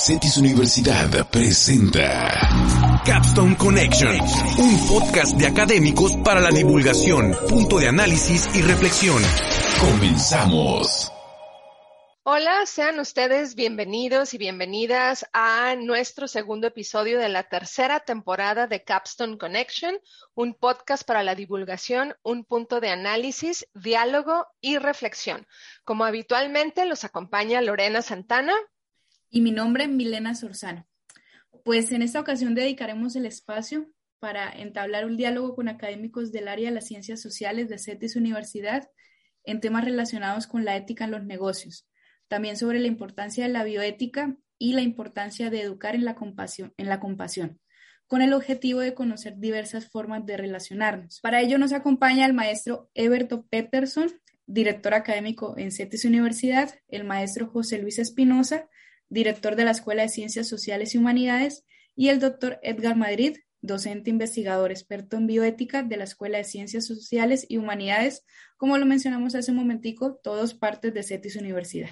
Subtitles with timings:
[0.00, 2.30] CETIS Universidad presenta
[3.04, 4.18] Capstone Connection,
[4.58, 9.22] un podcast de académicos para la divulgación, punto de análisis y reflexión.
[9.78, 11.12] Comenzamos.
[12.22, 18.82] Hola, sean ustedes bienvenidos y bienvenidas a nuestro segundo episodio de la tercera temporada de
[18.82, 19.98] Capstone Connection,
[20.34, 25.46] un podcast para la divulgación, un punto de análisis, diálogo y reflexión.
[25.84, 28.54] Como habitualmente los acompaña Lorena Santana.
[29.30, 30.86] Y mi nombre es Milena Sorzano.
[31.64, 33.86] Pues en esta ocasión dedicaremos el espacio
[34.18, 38.88] para entablar un diálogo con académicos del área de las ciencias sociales de CETIS Universidad
[39.44, 41.86] en temas relacionados con la ética en los negocios
[42.30, 46.72] también sobre la importancia de la bioética y la importancia de educar en la compasión,
[46.76, 47.60] en la compasión
[48.06, 51.20] con el objetivo de conocer diversas formas de relacionarnos.
[51.20, 54.10] Para ello nos acompaña el maestro Eberto Peterson,
[54.46, 58.68] director académico en CETES Universidad, el maestro José Luis Espinosa,
[59.10, 61.64] director de la Escuela de Ciencias Sociales y Humanidades,
[61.94, 66.86] y el doctor Edgar Madrid, docente investigador experto en bioética de la Escuela de Ciencias
[66.86, 68.24] Sociales y Humanidades,
[68.56, 71.90] como lo mencionamos hace un momentico, todos partes de CETES Universidad.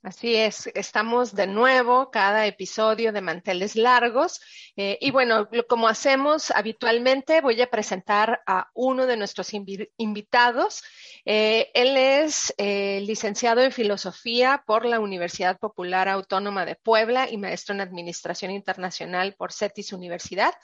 [0.00, 4.40] Así es, estamos de nuevo cada episodio de Manteles Largos.
[4.76, 10.84] Eh, y bueno, como hacemos habitualmente, voy a presentar a uno de nuestros invitados.
[11.24, 17.36] Eh, él es eh, licenciado en Filosofía por la Universidad Popular Autónoma de Puebla y
[17.36, 20.54] maestro en Administración Internacional por CETIS Universidad.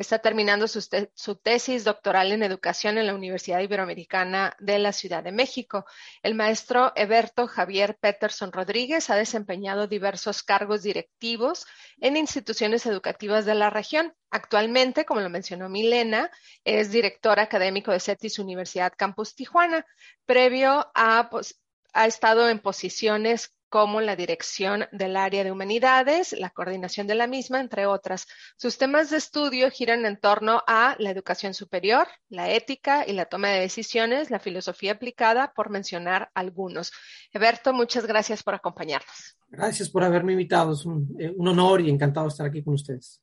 [0.00, 5.30] Está terminando su, tesis doctoral en educación en la Universidad Iberoamericana de la Ciudad de
[5.30, 5.84] México.
[6.22, 11.66] El maestro Eberto Javier Peterson Rodríguez ha desempeñado diversos cargos directivos
[11.98, 14.14] en instituciones educativas de la región.
[14.30, 16.30] Actualmente, como lo mencionó Milena,
[16.64, 19.84] es director académico de CETIS Universidad Campus Tijuana.
[20.24, 21.60] Previo a, pues,
[21.92, 27.28] ha estado en posiciones como la dirección del área de humanidades, la coordinación de la
[27.28, 28.26] misma, entre otras.
[28.56, 33.26] Sus temas de estudio giran en torno a la educación superior, la ética y la
[33.26, 36.92] toma de decisiones, la filosofía aplicada, por mencionar algunos.
[37.32, 39.38] Eberto, muchas gracias por acompañarnos.
[39.48, 40.72] Gracias por haberme invitado.
[40.72, 43.22] Es un, eh, honor y encantado estar aquí con ustedes.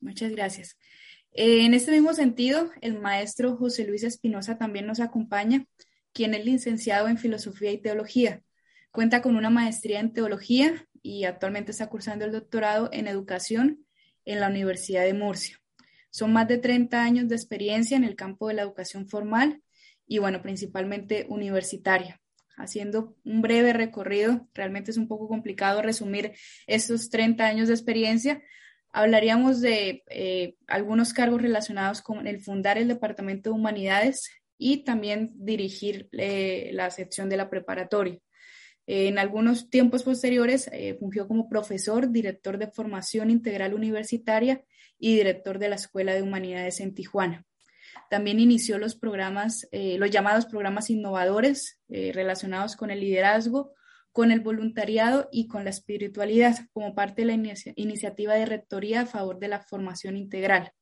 [0.00, 0.76] Muchas gracias.
[1.30, 5.66] Eh, en este mismo sentido, el maestro José Luis Espinosa también nos acompaña,
[6.12, 8.42] quien es licenciado en Filosofía y Teología
[8.90, 13.86] Cuenta con una maestría en teología y actualmente está cursando el doctorado en educación
[14.24, 15.60] en la Universidad de Murcia.
[16.10, 19.62] Son más de 30 años de experiencia en el campo de la educación formal
[20.06, 22.20] y, bueno, principalmente universitaria.
[22.56, 26.32] Haciendo un breve recorrido, realmente es un poco complicado resumir
[26.66, 28.42] estos 30 años de experiencia.
[28.90, 35.30] Hablaríamos de eh, algunos cargos relacionados con el fundar el Departamento de Humanidades y también
[35.34, 38.18] dirigir eh, la sección de la preparatoria.
[38.90, 44.64] En algunos tiempos posteriores eh, fungió como profesor, director de formación integral universitaria
[44.98, 47.44] y director de la Escuela de Humanidades en Tijuana.
[48.08, 53.74] También inició los programas, eh, los llamados programas innovadores eh, relacionados con el liderazgo,
[54.10, 59.06] con el voluntariado y con la espiritualidad, como parte de la iniciativa de rectoría a
[59.06, 60.72] favor de la formación integral.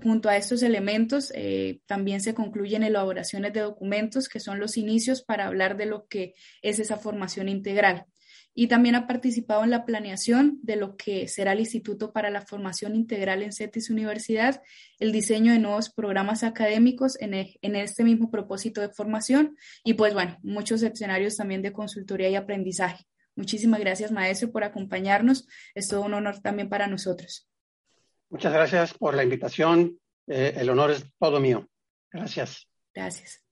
[0.00, 5.22] Junto a estos elementos, eh, también se concluyen elaboraciones de documentos que son los inicios
[5.22, 8.06] para hablar de lo que es esa formación integral.
[8.54, 12.42] Y también ha participado en la planeación de lo que será el Instituto para la
[12.42, 14.62] Formación Integral en CETIS Universidad,
[14.98, 19.94] el diseño de nuevos programas académicos en, e, en este mismo propósito de formación y
[19.94, 23.06] pues bueno, muchos escenarios también de consultoría y aprendizaje.
[23.34, 25.46] Muchísimas gracias, maestro, por acompañarnos.
[25.74, 27.48] Es todo un honor también para nosotros.
[28.32, 30.00] Muchas gracias por la invitación.
[30.26, 31.68] Eh, el honor es todo mío.
[32.10, 32.66] Gracias.
[32.94, 33.44] Gracias.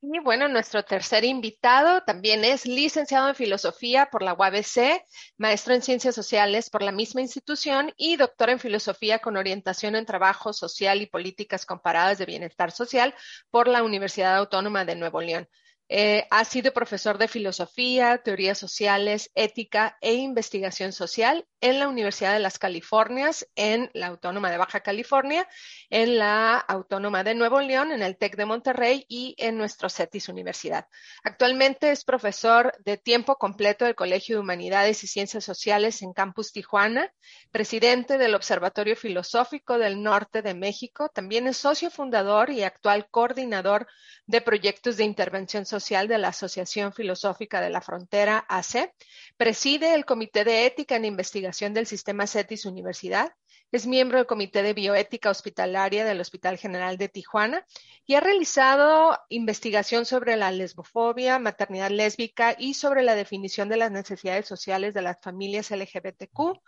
[0.00, 5.04] Y bueno, nuestro tercer invitado también es licenciado en Filosofía por la UABC,
[5.38, 10.04] maestro en Ciencias Sociales por la misma institución y doctor en Filosofía con orientación en
[10.04, 13.14] Trabajo Social y Políticas Comparadas de Bienestar Social
[13.52, 15.48] por la Universidad Autónoma de Nuevo León.
[15.94, 22.32] Eh, ha sido profesor de filosofía, teorías sociales, ética e investigación social en la Universidad
[22.32, 25.46] de las Californias, en la Autónoma de Baja California,
[25.90, 30.30] en la Autónoma de Nuevo León, en el TEC de Monterrey y en nuestro CETIS
[30.30, 30.86] Universidad.
[31.24, 36.52] Actualmente es profesor de tiempo completo del Colegio de Humanidades y Ciencias Sociales en Campus
[36.52, 37.12] Tijuana,
[37.50, 43.86] presidente del Observatorio Filosófico del Norte de México, también es socio fundador y actual coordinador
[44.26, 48.94] de proyectos de intervención social de la Asociación Filosófica de la Frontera, AC,
[49.36, 53.32] preside el Comité de Ética en Investigación del Sistema CETIS Universidad,
[53.72, 57.66] Es miembro del Comité de Bioética Hospitalaria del Hospital General de Tijuana
[58.06, 63.90] y ha realizado investigación sobre la lesbofobia, maternidad lésbica y sobre la definición de las
[63.90, 66.60] necesidades sociales de las familias LGBTQ.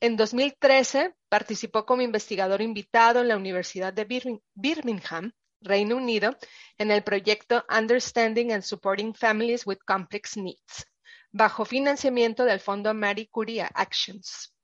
[0.00, 4.04] En 2013 participó como investigador invitado en la Universidad de
[4.54, 6.36] Birmingham, Reino Unido,
[6.76, 10.86] en el proyecto Understanding and Supporting Families with Complex Needs,
[11.30, 14.54] bajo financiamiento del Fondo Marie Curie Actions.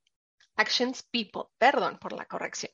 [0.56, 2.72] Actions People, perdón por la corrección.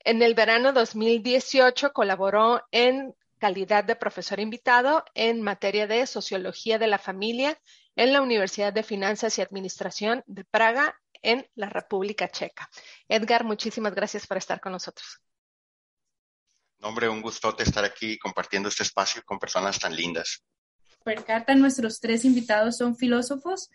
[0.00, 6.86] En el verano 2018 colaboró en calidad de profesor invitado en materia de sociología de
[6.86, 7.58] la familia
[7.96, 12.68] en la Universidad de Finanzas y Administración de Praga en la República Checa.
[13.08, 15.23] Edgar, muchísimas gracias por estar con nosotros.
[16.84, 20.44] Hombre, un gustote estar aquí compartiendo este espacio con personas tan lindas.
[21.02, 23.70] Percata, nuestros tres invitados son filósofos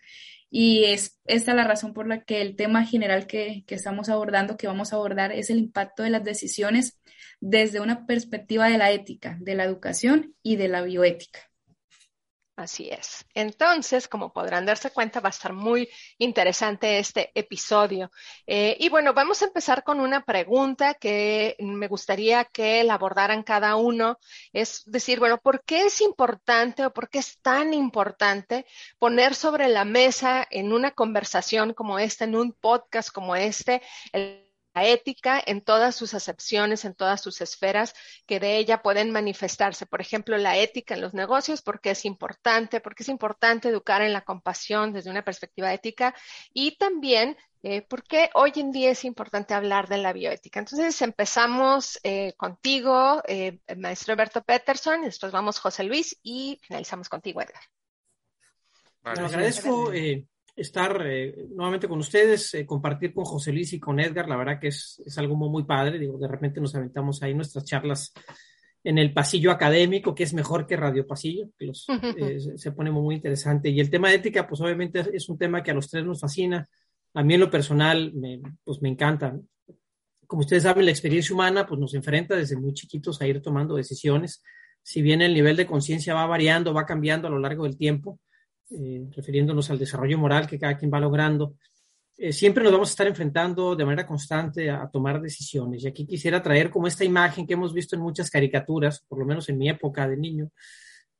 [0.48, 4.68] y es esta la razón por la que el tema general que estamos abordando, que
[4.68, 7.00] vamos a abordar, es el impacto de las decisiones
[7.40, 11.49] desde una perspectiva de la ética, de la educación y de la bioética.
[12.60, 13.24] Así es.
[13.32, 18.10] Entonces, como podrán darse cuenta, va a estar muy interesante este episodio.
[18.46, 23.44] Eh, y bueno, vamos a empezar con una pregunta que me gustaría que la abordaran
[23.44, 24.18] cada uno.
[24.52, 28.66] Es decir, bueno, ¿por qué es importante o por qué es tan importante
[28.98, 33.80] poner sobre la mesa en una conversación como esta, en un podcast como este,
[34.12, 37.94] el la ética en todas sus acepciones, en todas sus esferas
[38.26, 39.86] que de ella pueden manifestarse.
[39.86, 44.12] Por ejemplo, la ética en los negocios, porque es importante, porque es importante educar en
[44.12, 46.14] la compasión desde una perspectiva ética
[46.52, 50.60] y también eh, porque hoy en día es importante hablar de la bioética.
[50.60, 57.10] Entonces empezamos eh, contigo, eh, maestro Alberto Peterson, y después vamos José Luis y finalizamos
[57.10, 57.62] contigo, Edgar.
[59.02, 59.92] Bueno, agradezco
[60.60, 64.60] estar eh, nuevamente con ustedes, eh, compartir con José Luis y con Edgar, la verdad
[64.60, 68.12] que es, es, algo muy, padre, digo, de repente nos aventamos ahí nuestras charlas
[68.82, 71.86] en el pasillo académico, que es mejor que Radio Pasillo, que los,
[72.16, 73.68] eh, se pone muy interesante.
[73.70, 76.20] Y el tema de ética, pues obviamente es, un tema que a los tres nos
[76.20, 76.68] fascina.
[77.14, 79.38] A mí en lo personal, me, pues me encanta.
[80.26, 83.76] Como ustedes saben, la experiencia humana pues nos enfrenta desde muy chiquitos a ir tomando
[83.76, 84.42] decisiones.
[84.82, 88.18] Si bien el nivel de conciencia va variando, va cambiando a lo largo del tiempo,
[88.72, 91.56] eh, refiriéndonos al desarrollo moral que cada quien va logrando,
[92.16, 95.82] eh, siempre nos vamos a estar enfrentando de manera constante a, tomar decisiones.
[95.82, 99.26] Y aquí quisiera traer como esta imagen que hemos visto en muchas caricaturas, por lo
[99.26, 100.52] menos en mi época de niño,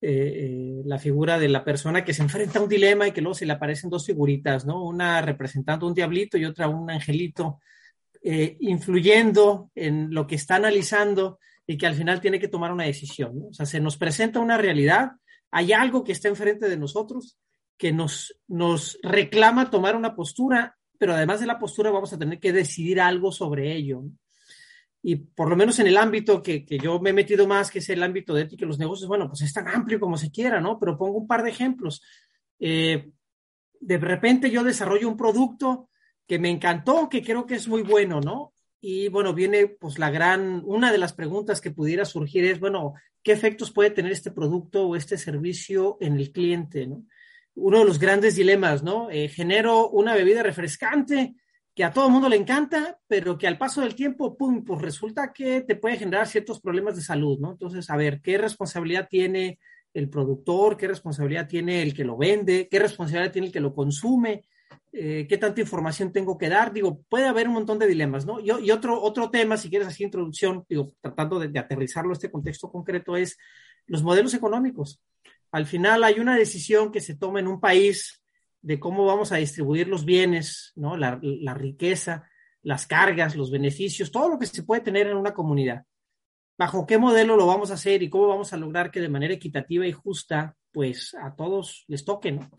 [0.01, 3.35] eh, la figura de la persona que se enfrenta a un dilema y que luego
[3.35, 4.85] se le aparecen dos figuritas, ¿no?
[4.85, 7.61] Una representando un diablito y otra un angelito,
[8.23, 13.47] influyendo en lo que está analizando y que al final tiene que tomar una decisión.
[13.51, 15.13] O sea, se nos presenta una realidad
[15.51, 17.39] hay algo que está enfrente de nosotros
[17.77, 22.39] que nos, nos reclama tomar una postura, pero además de la postura vamos a tener
[22.39, 24.03] que decidir algo sobre ello.
[25.03, 27.79] Y por lo menos en el ámbito que, que yo me he metido más, que
[27.79, 30.31] es el ámbito de ética y los negocios, bueno, pues es tan amplio como se
[30.31, 30.79] quiera, ¿no?
[30.79, 32.03] Pero pongo un par de ejemplos.
[32.59, 33.11] Eh,
[33.81, 35.89] de repente yo desarrollo un producto
[36.27, 38.53] que me encantó, que creo que es muy bueno, ¿no?
[38.81, 42.95] Y bueno, viene pues la gran, una de las preguntas que pudiera surgir es, bueno,
[43.23, 46.87] ¿qué efectos puede tener este producto o este servicio en el cliente?
[46.87, 47.05] ¿no?
[47.55, 49.11] Uno de los grandes dilemas, ¿no?
[49.11, 51.35] Eh, genero una bebida refrescante
[51.75, 54.83] que a todo el mundo le encanta, pero que al paso del tiempo, pum, pues
[54.83, 57.53] resulta que te puede generar ciertos problemas de salud, ¿no?
[57.53, 59.59] Entonces, a ver, ¿qué responsabilidad tiene
[59.95, 60.77] el productor?
[60.77, 62.69] ¿Qué responsabilidad tiene el que lo vende?
[62.69, 64.45] ¿Qué responsabilidad tiene el que lo consume?
[64.93, 66.73] Eh, qué tanta información tengo que dar.
[66.73, 68.41] Digo, puede haber un montón de dilemas, ¿no?
[68.41, 72.31] Y, y otro, otro tema, si quieres así introducción, digo, tratando de, aterrizarlo a este
[72.31, 73.39] contexto concreto, es
[73.87, 75.01] los modelos económicos.
[75.53, 78.23] Al final hay una decisión que se toma en un país
[78.63, 80.97] de cómo vamos a distribuir los bienes, ¿no?
[80.97, 82.29] La, la riqueza,
[82.63, 85.85] las cargas, los beneficios, todo lo que se puede tener en una comunidad.
[86.59, 89.33] ¿Bajo qué modelo lo vamos a hacer y cómo vamos a lograr que de manera
[89.33, 92.51] equitativa y justa, pues a todos les toque, ¿no?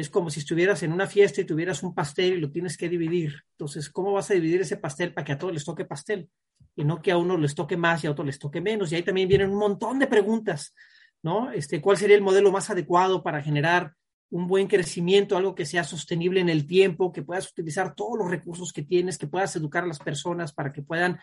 [0.00, 2.88] Es como si estuvieras en una fiesta y tuvieras un pastel y lo tienes que
[2.88, 3.42] dividir.
[3.52, 6.28] Entonces, ¿cómo vas a dividir ese pastel para que a todos les toque pastel?
[6.76, 8.92] Y no que a uno les toque más y a otro les toque menos.
[8.92, 10.74] Y ahí también vienen un montón de preguntas,
[11.22, 11.50] ¿no?
[11.50, 13.94] Este, ¿Cuál sería el modelo más adecuado para generar
[14.30, 18.30] un buen crecimiento, algo que sea sostenible en el tiempo, que puedas utilizar todos los
[18.30, 21.18] recursos que tienes, que puedas educar a las personas para que puedan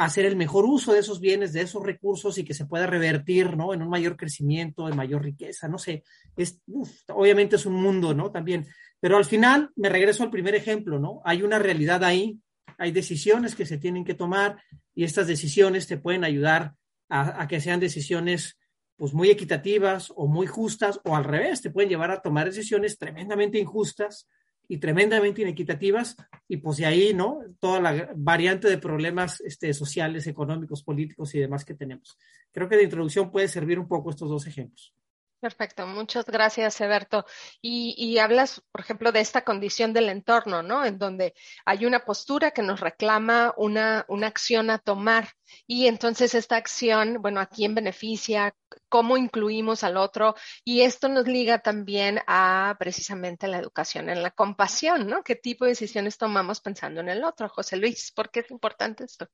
[0.00, 3.54] hacer el mejor uso de esos bienes, de esos recursos y que se pueda revertir,
[3.54, 3.74] ¿no?
[3.74, 6.04] En un mayor crecimiento, en mayor riqueza, no sé.
[6.38, 6.58] Es,
[7.08, 8.30] obviamente es un mundo, ¿no?
[8.30, 8.66] También.
[8.98, 11.20] Pero al final me regreso al primer ejemplo, ¿no?
[11.22, 12.38] Hay una realidad ahí,
[12.78, 14.62] hay decisiones que se tienen que tomar
[14.94, 16.72] y estas decisiones te pueden ayudar
[17.10, 18.58] a, a que sean decisiones
[18.96, 22.96] pues muy equitativas o muy justas o al revés, te pueden llevar a tomar decisiones
[22.96, 24.26] tremendamente injustas
[24.70, 27.40] y tremendamente inequitativas y pues de ahí, ¿no?
[27.58, 32.16] Toda la variante de problemas este, sociales, económicos, políticos y demás que tenemos.
[32.52, 34.94] Creo que de introducción puede servir un poco estos dos ejemplos.
[35.40, 37.24] Perfecto, muchas gracias, Eberto.
[37.62, 40.84] Y, hablas, por ejemplo, de esta condición del entorno, ¿no?
[40.84, 41.32] En donde
[41.64, 45.30] hay una postura que nos reclama una, una acción a tomar
[45.66, 48.54] y entonces esta acción, bueno, ¿a quién beneficia?
[48.90, 50.34] ¿Cómo incluimos al otro?
[50.62, 55.22] Y esto nos liga también a precisamente la educación en la compasión, ¿no?
[55.22, 57.48] ¿Qué tipo de decisiones tomamos pensando en el otro?
[57.48, 59.26] José Luis, ¿por qué es importante esto?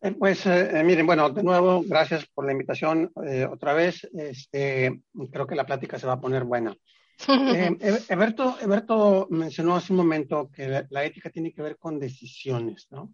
[0.00, 3.10] Eh, pues eh, eh, miren, bueno, de nuevo, gracias por la invitación
[3.50, 4.06] otra vez.
[4.14, 6.76] Este, creo que la plática se va a poner buena.
[8.08, 13.12] Eberto, mencionó hace un momento que la, ética tiene que ver con decisiones, ¿no?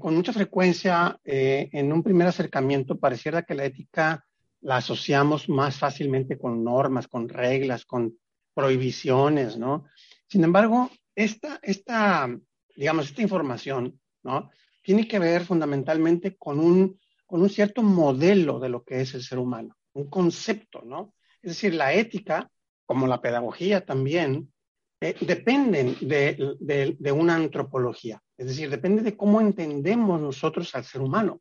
[0.00, 4.24] con mucha frecuencia, en un primer acercamiento, pareciera que la ética
[4.62, 8.18] la asociamos más fácilmente con normas, con reglas, con
[8.52, 9.84] prohibiciones, ¿no?
[10.26, 12.28] Sin embargo, esta, esta
[12.74, 14.50] digamos, esta información, ¿no?
[14.82, 19.22] Tiene que ver fundamentalmente con un, con un cierto modelo de lo que es el
[19.22, 21.14] ser humano, un concepto, ¿no?
[21.42, 22.50] Es decir, la ética,
[22.86, 24.52] como la pedagogía también,
[25.00, 31.00] eh, dependen de, de, una antropología, es decir, depende de cómo entendemos nosotros al ser
[31.00, 31.40] humano.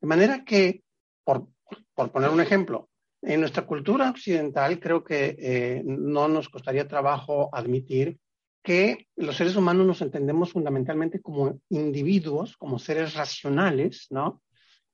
[0.00, 0.84] De manera que,
[1.24, 1.48] por,
[1.94, 2.88] por poner un ejemplo,
[3.22, 8.18] en nuestra cultura occidental creo que eh, no nos costaría trabajo admitir
[8.62, 14.42] que los seres humanos nos entendemos fundamentalmente como individuos, como seres racionales, ¿no?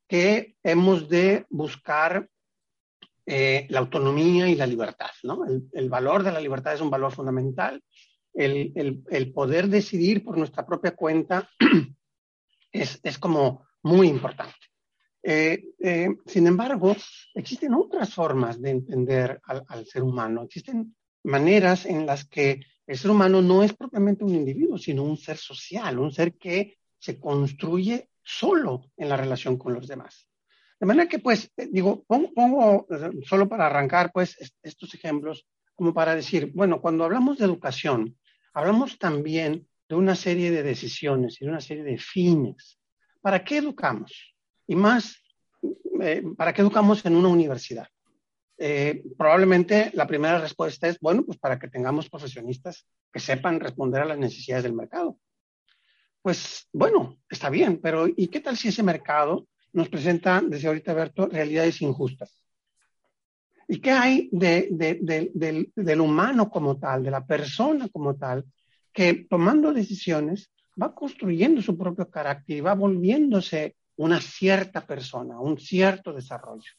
[0.08, 2.28] Que hemos de buscar
[3.26, 5.44] eh, la autonomía y la libertad, ¿no?
[5.44, 7.82] El, valor de la libertad es un valor fundamental.
[8.32, 11.50] El, poder decidir por nuestra propia cuenta
[12.72, 14.54] es, como muy importante.
[15.22, 16.96] Eh, eh, sin embargo,
[17.34, 20.42] existen otras formas de entender al ser humano.
[20.44, 25.18] Existen maneras en las que el ser humano no es propiamente un individuo, sino un
[25.18, 30.26] ser social, un ser que se construye solo en la relación con los demás.
[30.80, 35.92] De manera que, pues, eh, digo, pongo, eh, solo para arrancar, pues, estos ejemplos como
[35.92, 38.16] para decir, bueno, cuando hablamos de educación,
[38.54, 42.80] hablamos también de una serie de decisiones y de una serie de fines.
[43.20, 44.34] ¿Para qué educamos?
[44.66, 45.16] Y más,
[46.00, 47.86] eh, ¿para qué educamos en una universidad?
[48.60, 54.02] Eh, probablemente la primera respuesta es, bueno, pues para que tengamos profesionistas que sepan responder
[54.02, 55.16] a las necesidades del mercado.
[56.20, 60.92] Pues bueno, está bien, pero ¿y qué tal si ese mercado nos presenta, desde ahorita,
[60.92, 62.42] Berto, realidades injustas?
[63.68, 68.44] ¿Y qué hay del, del humano como tal, de la persona como tal,
[68.92, 70.50] que tomando decisiones
[70.80, 76.72] va construyendo su propio carácter y va volviéndose una cierta persona, un cierto desarrollo?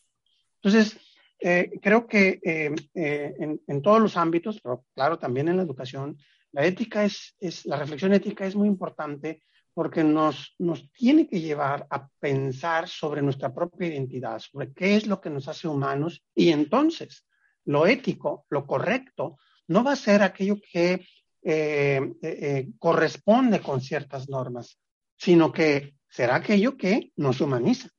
[0.61, 0.97] Entonces,
[1.39, 6.17] eh, creo que eh, eh, en, todos los ámbitos, pero claro, también en la educación,
[6.51, 9.43] la ética es, es, la reflexión ética es muy importante
[9.73, 15.07] porque nos, nos tiene que llevar a pensar sobre nuestra propia identidad, sobre qué es
[15.07, 17.25] lo que nos hace humanos y entonces
[17.65, 21.05] lo ético, lo correcto, no va a ser aquello que
[22.79, 24.77] corresponde con ciertas normas,
[25.15, 27.89] sino que será aquello que nos humaniza.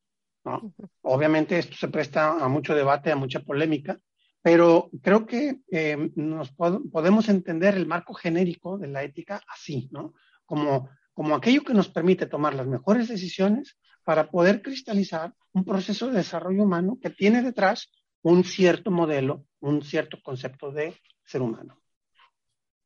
[1.02, 3.98] Obviamente esto se presta a mucho debate, a mucha polémica,
[4.42, 10.14] pero creo que eh, nos podemos entender el marco genérico de la ética así, ¿no?
[10.46, 16.08] Como, como aquello que nos permite tomar las mejores decisiones para poder cristalizar un proceso
[16.08, 17.90] de desarrollo humano que tiene detrás
[18.22, 20.94] un cierto modelo, un cierto concepto de
[21.24, 21.79] ser humano.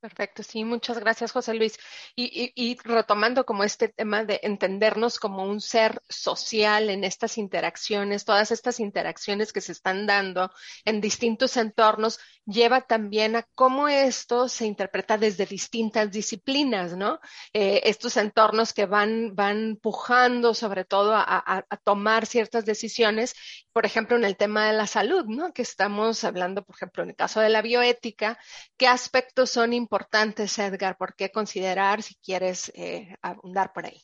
[0.04, 1.78] Perfecto, sí, muchas gracias, José Luis.
[2.14, 8.50] Y, retomando como este tema de entendernos como un ser social en estas interacciones, todas
[8.50, 10.50] estas interacciones que se están dando
[10.84, 17.18] en distintos entornos, lleva también a cómo esto se interpreta desde distintas disciplinas, ¿no?
[17.54, 23.34] Eh, estos entornos que van, van pujando sobre todo a, tomar ciertas decisiones,
[23.73, 25.54] por ejemplo, en el tema de la salud, ¿no?
[25.54, 28.38] Que estamos hablando, por ejemplo, en el caso de la bioética,
[28.76, 29.94] ¿qué aspectos son importantes?
[29.95, 34.03] Importantes, Edgar, por qué considerar si quieres eh, abundar por ahí.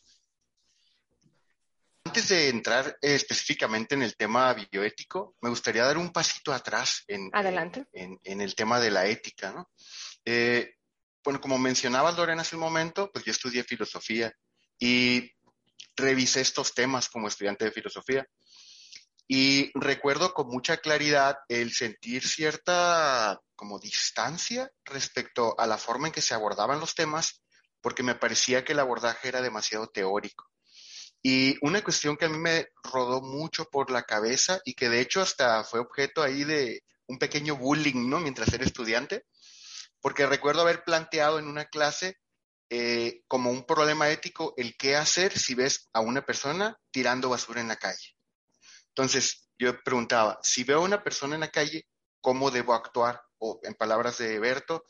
[2.04, 7.02] Antes de entrar eh, específicamente en el tema bioético, me gustaría dar un pasito atrás
[7.08, 9.50] en, en, el tema de la ética.
[9.50, 9.68] ¿no?
[10.24, 10.76] Eh,
[11.24, 14.32] bueno, como mencionaba Lorena hace un momento, pues yo estudié filosofía
[14.78, 15.28] y
[15.96, 18.24] revisé estos temas como estudiante de filosofía.
[19.32, 26.12] Y recuerdo con mucha claridad el sentir cierta como distancia respecto a la forma en
[26.12, 27.40] que se abordaban los temas,
[27.80, 30.50] porque me parecía que el abordaje era demasiado teórico.
[31.22, 35.00] Y una cuestión que a mí me rodó mucho por la cabeza y que de
[35.00, 38.18] hecho hasta fue objeto ahí de un pequeño bullying, ¿no?
[38.18, 39.26] Mientras era estudiante,
[40.00, 42.18] porque recuerdo haber planteado en una clase
[42.68, 47.60] eh, como un problema ético el qué hacer si ves a una persona tirando basura
[47.60, 48.16] en la calle.
[48.94, 51.86] Entonces, yo preguntaba, si veo a una persona en la calle,
[52.20, 53.22] ¿cómo debo actuar?
[53.38, 54.84] O en palabras de Berto,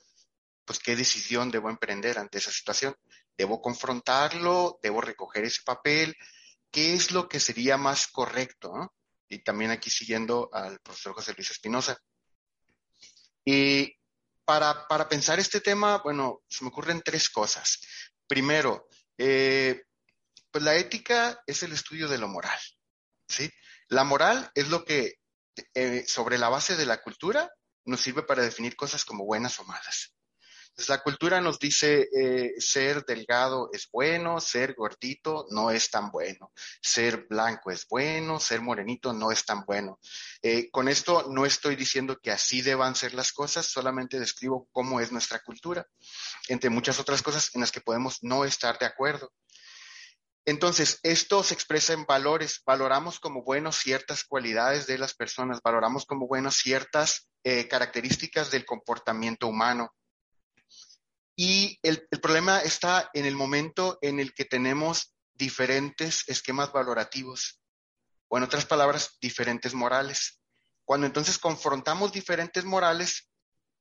[0.64, 2.94] pues qué decisión debo emprender ante esa situación.
[3.36, 4.78] ¿Debo confrontarlo?
[4.82, 6.16] ¿Debo recoger ese papel?
[6.70, 8.94] ¿Qué es lo que sería más correcto?
[9.28, 11.98] Y también aquí siguiendo al profesor José Luis Espinosa.
[13.44, 13.96] Y
[14.44, 17.80] para, para, pensar este tema, bueno, se me ocurren tres cosas.
[18.26, 18.88] Primero,
[19.18, 19.82] eh,
[20.50, 22.58] pues la ética es el estudio de lo moral,
[23.28, 23.50] ¿sí?
[23.90, 25.18] La moral es lo que,
[25.74, 27.50] eh, sobre la base de la cultura,
[27.84, 30.14] nos sirve para definir cosas como buenas o malas.
[30.88, 36.52] La cultura nos dice eh, ser delgado es bueno, ser gordito no es tan bueno,
[36.80, 39.98] ser blanco es bueno, ser morenito no es tan bueno.
[40.40, 45.00] Eh, con esto no estoy diciendo que así deban ser las cosas, solamente describo cómo
[45.00, 45.86] es nuestra cultura,
[46.48, 49.32] entre muchas otras cosas en las que podemos no estar de acuerdo.
[50.50, 52.60] Entonces, esto se expresa en valores.
[52.66, 58.66] Valoramos como buenos ciertas cualidades de las personas, valoramos como buenas ciertas eh, características del
[58.66, 59.94] comportamiento humano.
[61.36, 67.60] Y el, problema está en el momento en el que tenemos diferentes esquemas valorativos,
[68.26, 70.40] o en otras palabras, diferentes morales.
[70.84, 73.30] Cuando entonces confrontamos diferentes morales,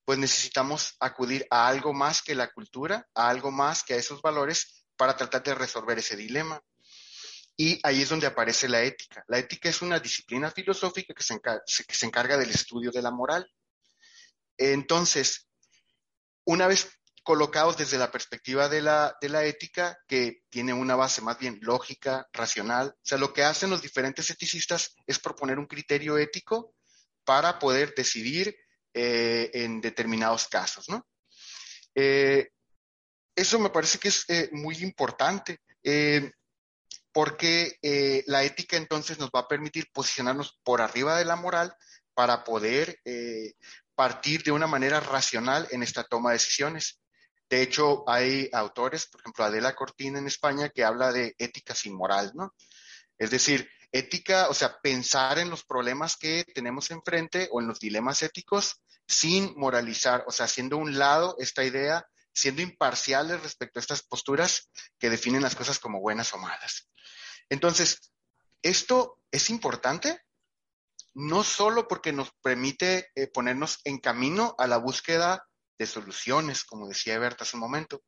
[0.06, 4.22] pues necesitamos acudir a algo más que la cultura, a algo más que a esos
[4.22, 6.62] valores para tratar de resolver ese dilema.
[7.56, 9.24] Y ahí es donde aparece la ética.
[9.30, 13.50] La ética es una disciplina filosófica que se, encarga, del estudio de la moral.
[14.58, 15.48] Entonces,
[16.44, 16.90] una vez
[17.24, 22.90] colocados desde la perspectiva de la, ética, que tiene una base más bien lógica, racional,
[22.90, 26.76] o sea, lo que hacen los diferentes eticistas es proponer un criterio ético
[27.24, 28.54] para poder decidir
[28.94, 31.08] eh, en determinados casos, ¿no?
[31.96, 32.50] Eh,
[33.40, 36.32] eso me parece que es eh, muy importante, eh,
[37.12, 41.74] porque eh, la ética entonces nos va a permitir posicionarnos por arriba de la moral
[42.14, 43.00] para poder
[43.96, 47.00] partir de una manera racional en esta toma de decisiones.
[47.50, 51.96] De hecho, hay autores, por ejemplo, Adela Cortina en España, que habla de ética sin
[51.96, 52.54] moral, ¿no?
[53.18, 57.80] Es decir, ética, o sea, pensar en los problemas que tenemos enfrente o en los
[57.80, 63.82] dilemas éticos sin moralizar, o sea, haciendo un lado esta idea siendo imparciales respecto a
[63.82, 66.90] estas posturas que definen las cosas como buenas o malas.
[67.50, 68.12] Entonces,
[68.62, 70.22] esto es importante
[71.14, 76.88] no solo porque nos permite eh, ponernos en camino a la búsqueda de soluciones, como
[76.88, 78.04] decía Berta hace un momento,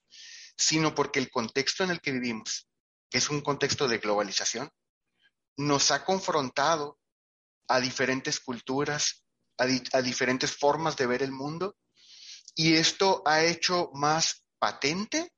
[0.58, 2.70] sino porque el contexto en el que vivimos,
[3.10, 4.70] que es un contexto de globalización,
[5.58, 7.00] nos ha confrontado
[7.68, 9.26] a diferentes culturas,
[9.58, 11.76] a diferentes formas de ver el mundo
[12.56, 15.34] y esto ha hecho más patente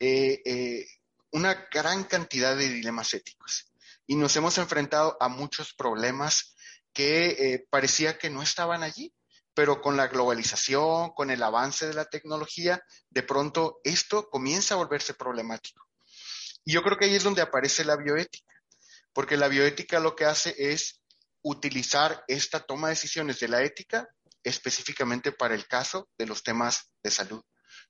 [0.00, 0.86] eh, eh,
[1.32, 3.72] una gran cantidad de dilemas éticos.
[4.06, 6.54] Y nos hemos enfrentado a muchos problemas
[6.92, 9.14] que eh, parecía que no estaban allí,
[9.54, 14.78] pero con la globalización, con el avance de la tecnología, de pronto esto comienza a
[14.78, 15.86] volverse problemático.
[16.64, 18.54] Y yo creo que ahí es donde aparece la bioética,
[19.12, 21.02] porque la bioética lo que hace es
[21.42, 24.08] utilizar esta toma de decisiones de la ética
[24.44, 27.42] específicamente para el caso de los temas de salud,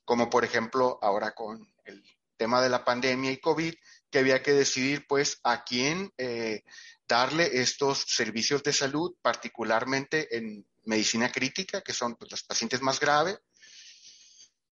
[0.05, 2.03] como por ejemplo ahora con el
[2.37, 3.75] tema de la pandemia y COVID,
[4.11, 6.63] que había que decidir pues a quién eh,
[7.07, 13.01] darle estos servicios de salud, particularmente en medicina crítica, que son pues, los pacientes más
[13.01, 13.39] graves.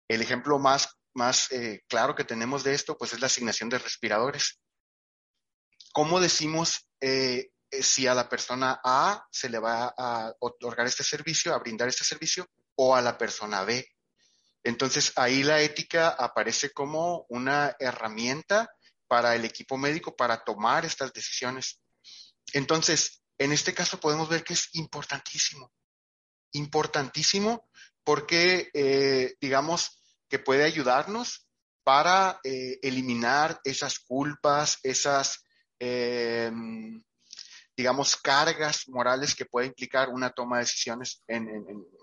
[0.08, 3.77] El ejemplo más, más eh, claro que tenemos de esto pues es la asignación de
[3.77, 4.60] respiradores.
[5.93, 11.53] ¿Cómo decimos eh, si a la persona A se le va a otorgar este servicio,
[11.53, 13.86] a brindar este servicio, o a la persona B.
[14.63, 18.69] Entonces ahí la ética aparece como una herramienta
[19.08, 21.82] para el equipo médico para tomar estas decisiones.
[22.53, 25.71] Entonces, en este caso podemos ver que es importantísimo,
[26.53, 27.69] importantísimo
[28.03, 31.47] porque, eh, digamos, que puede ayudarnos
[31.84, 35.43] para eh, eliminar esas culpas, esas
[37.79, 41.47] digamos, cargas morales que puede implicar una toma de decisiones en,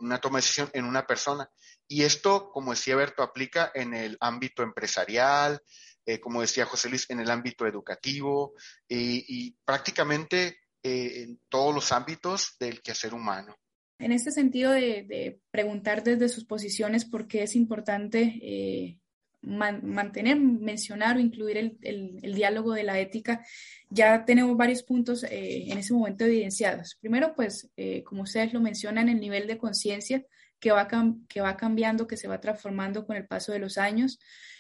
[0.01, 1.51] una toma de decisión en una persona.
[1.87, 5.61] Y esto, como decía Berto, aplica en el ámbito empresarial,
[6.07, 8.55] eh, como decía José Luis, en el ámbito educativo
[8.89, 13.55] y, prácticamente eh, en todos los ámbitos del quehacer humano.
[13.99, 18.99] En este sentido de, preguntar desde sus posiciones por qué es importante eh,
[19.47, 23.45] mantener, mencionar o incluir el, diálogo de la ética,
[23.89, 26.97] ya tenemos varios puntos eh, en ese momento evidenciados.
[27.01, 30.25] Primero, pues, eh, como ustedes lo mencionan, el nivel de conciencia
[30.59, 30.89] que va,
[31.29, 34.19] que va cambiando, que se va transformando con el paso de los años.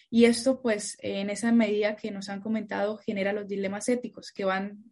[0.08, 4.44] Y esto, pues, en esa medida que nos han comentado, genera los dilemas éticos que
[4.44, 4.84] van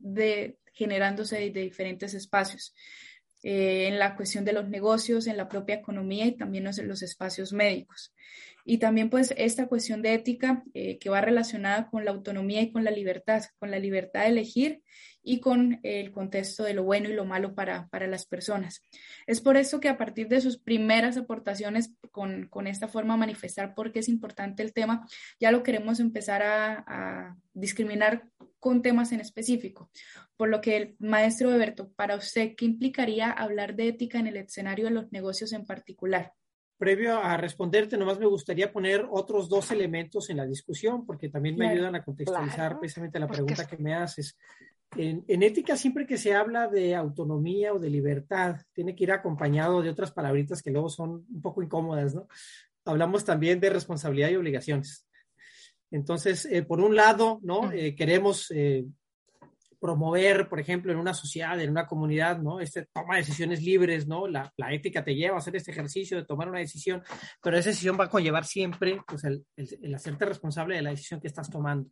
[0.72, 2.74] generándose de diferentes espacios.
[3.46, 7.02] Eh, en la cuestión de los negocios, en la propia economía y también en los
[7.02, 8.14] espacios médicos.
[8.64, 12.72] Y también pues esta cuestión de ética eh, que va relacionada con la autonomía y
[12.72, 14.82] con la libertad, con la libertad de elegir
[15.22, 18.82] y con el contexto de lo bueno y lo malo para, para las personas.
[19.26, 23.20] Es por eso que a partir de sus primeras aportaciones con, con esta forma de
[23.20, 25.06] manifestar por qué es importante el tema,
[25.40, 28.28] ya lo queremos empezar a, a discriminar
[28.60, 29.90] con temas en específico.
[30.36, 34.36] Por lo que el maestro Eberto, para usted, ¿qué implicaría hablar de ética en el
[34.36, 36.32] escenario de los negocios en particular?
[36.84, 41.56] Previo a responderte, nomás me gustaría poner otros dos elementos en la discusión, porque también
[41.56, 44.36] me ayudan a contextualizar precisamente la pregunta que me haces.
[44.94, 49.80] En, ética, siempre que se habla de autonomía o de libertad, tiene que ir acompañado
[49.80, 52.28] de otras palabritas que luego son un poco incómodas, ¿no?
[52.84, 55.06] Hablamos también de responsabilidad y obligaciones.
[55.90, 57.72] Entonces, eh, por un lado, ¿no?
[57.72, 58.84] Eh, queremos eh,
[59.84, 62.58] promover, por ejemplo, en una sociedad, en una comunidad, ¿no?
[62.58, 64.26] Este toma decisiones libres, ¿no?
[64.26, 67.02] La, la, ética te lleva a hacer este ejercicio de tomar una decisión,
[67.42, 71.20] pero esa decisión va a conllevar siempre, pues, el, el, hacerte responsable de la decisión
[71.20, 71.90] que estás tomando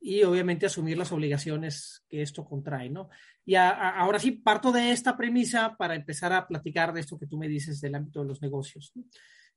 [0.00, 3.08] y obviamente asumir las obligaciones que esto contrae, ¿no?
[3.44, 7.36] Y ahora sí, parto de esta premisa para empezar a platicar de esto que tú
[7.36, 8.92] me dices del ámbito de los negocios.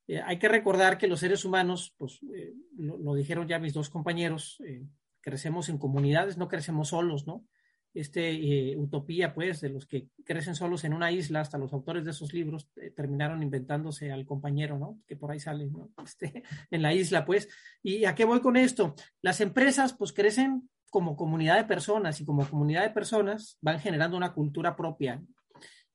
[0.07, 3.91] Eh, hay que recordar que los seres humanos, pues eh, lo, dijeron ya mis dos
[3.91, 4.83] compañeros, eh,
[5.21, 7.45] crecemos en comunidades, no crecemos solos, ¿no?
[7.93, 12.05] Este eh, utopía, pues, de los que crecen solos en una isla, hasta los autores
[12.05, 14.99] de esos libros eh, terminaron inventándose al compañero, ¿no?
[15.07, 15.91] Que por ahí sale, ¿no?
[16.03, 17.49] Este, en la isla, pues.
[17.83, 18.95] ¿Y a qué voy con esto?
[19.21, 24.17] Las empresas, pues, crecen como comunidad de personas y como comunidad de personas van generando
[24.17, 25.21] una cultura propia.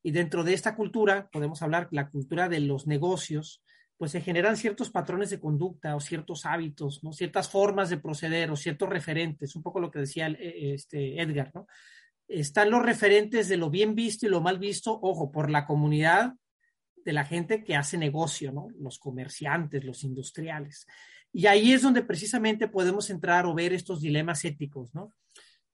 [0.03, 3.63] Y dentro de esta cultura, podemos hablar la cultura de los negocios,
[3.97, 7.13] pues se generan ciertos patrones de conducta o ciertos hábitos, ¿no?
[7.13, 11.51] Ciertas formas de proceder o ciertos referentes, un poco lo que decía eh, este Edgar,
[11.55, 11.67] ¿no?
[12.29, 16.35] Están los referentes de lo bien visto y lo mal visto, ojo, por la comunidad
[16.97, 18.69] de la gente que hace negocio, ¿no?
[18.79, 20.87] Los comerciantes, los industriales.
[21.33, 25.13] Y ahí es donde precisamente podemos entrar o ver estos dilemas éticos, ¿no?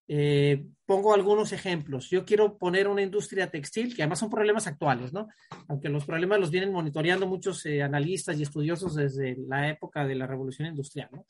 [0.08, 2.10] Eh, pongo algunos ejemplos.
[2.10, 5.28] Yo quiero poner una industria textil, que además son problemas actuales, ¿no?
[5.68, 10.14] Aunque los problemas los vienen monitoreando muchos eh, analistas y estudiosos desde la época de
[10.14, 11.24] la revolución industrial, ¿no?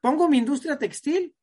[0.00, 1.34] Pongo mi industria textil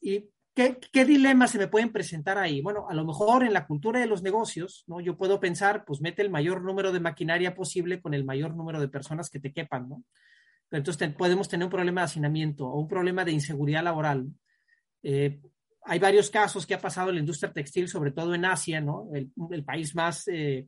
[0.00, 2.60] y ¿qué, ¿qué, dilemas se me pueden presentar ahí?
[2.60, 5.00] Bueno, a lo mejor en la cultura de los negocios, ¿no?
[5.00, 8.80] Yo puedo pensar, pues mete el mayor número de maquinaria posible con el mayor número
[8.80, 10.04] de personas que te quepan, ¿no?
[10.70, 14.26] Entonces podemos tener un problema de hacinamiento o un problema de inseguridad laboral.
[15.02, 15.40] Eh,
[15.86, 19.08] hay varios casos que ha pasado en la industria textil, sobre todo en Asia, ¿no?
[19.14, 20.66] El, país más, eh,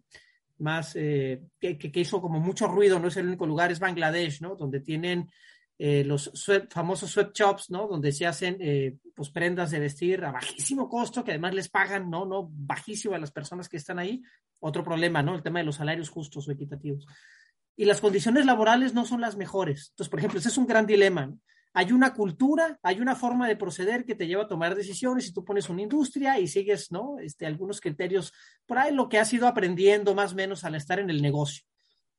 [0.59, 4.41] más eh, que, que, hizo como mucho ruido, no es el único lugar, es Bangladesh,
[4.41, 4.55] ¿no?
[4.55, 5.29] Donde tienen
[5.77, 6.31] eh, los
[6.71, 7.89] famosos sweatshops, ¿no?
[7.89, 12.25] Donde se hacen pues prendas de vestir a bajísimo costo, que además les pagan, ¿no?
[12.25, 14.23] No bajísimo a las personas que están ahí.
[14.61, 15.35] Otro problema, ¿no?
[15.35, 17.07] El tema de los salarios justos o equitativos.
[17.77, 19.89] Y las condiciones laborales no son las mejores.
[19.91, 21.27] Entonces, por ejemplo, ese es un gran dilema.
[21.27, 21.41] ¿no?
[21.73, 25.33] Hay una cultura, hay una forma de proceder que te lleva a tomar decisiones y
[25.33, 27.19] tú pones una industria y sigues, ¿no?
[27.19, 28.33] Este, algunos criterios,
[28.67, 31.65] por ahí lo que has ido aprendiendo más o menos al estar en el negocio.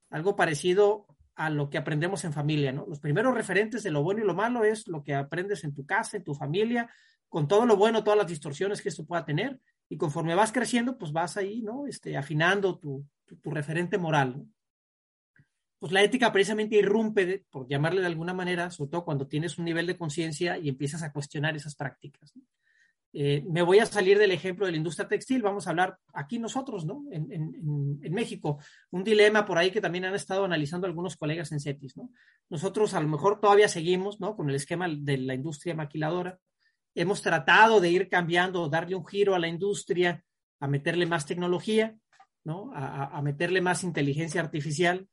[0.09, 2.85] Algo parecido a lo que aprendemos en familia, ¿no?
[2.87, 5.85] Los primeros referentes de lo bueno y lo malo es lo que aprendes en tu
[5.85, 6.89] casa, en tu familia,
[7.27, 10.97] con todo lo bueno, todas las distorsiones que esto pueda tener, y conforme vas creciendo,
[10.97, 11.87] pues vas ahí, ¿no?
[11.87, 14.45] Este, afinando tu, tu, tu referente moral, ¿no?
[15.79, 19.65] Pues la ética precisamente irrumpe, por llamarle de alguna manera, sobre todo cuando tienes un
[19.65, 22.33] nivel de conciencia y empiezas a cuestionar esas prácticas.
[23.11, 26.37] Eh, me voy a salir del ejemplo de la industria textil, vamos a hablar aquí
[26.37, 27.05] nosotros, ¿no?
[27.11, 28.59] En, México,
[28.91, 32.11] un dilema por ahí que también han estado analizando algunos colegas en CETIS, ¿no?
[32.49, 34.35] Nosotros a lo mejor todavía seguimos, ¿no?
[34.35, 36.39] Con el esquema de la industria maquiladora.
[36.93, 40.23] Hemos tratado de ir cambiando, darle un giro a la industria,
[40.59, 41.95] a meterle más tecnología,
[42.43, 42.71] ¿no?
[42.73, 45.07] A meterle más inteligencia artificial,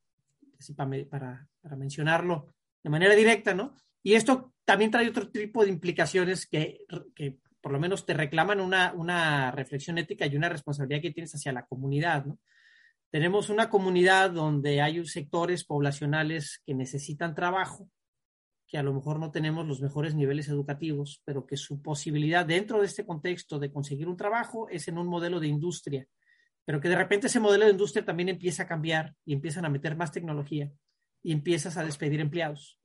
[0.77, 3.75] para, mencionarlo de manera directa, ¿no?
[4.03, 6.81] Y esto también trae otro tipo de implicaciones que,
[7.15, 11.35] que por lo menos te reclaman una, una, reflexión ética y una responsabilidad que tienes
[11.35, 12.39] hacia la comunidad, ¿no?
[13.11, 17.89] Tenemos una comunidad donde hay sectores poblacionales que necesitan trabajo,
[18.67, 22.81] que a lo mejor no tenemos los mejores niveles educativos, pero que su posibilidad dentro
[22.81, 26.07] de este contexto de conseguir un trabajo es en un modelo de industria
[26.67, 29.71] pero que de repente ese modelo de industria también empieza a cambiar y empiezan a
[29.71, 30.71] meter más tecnología
[31.23, 32.79] y empiezas a despedir empleados.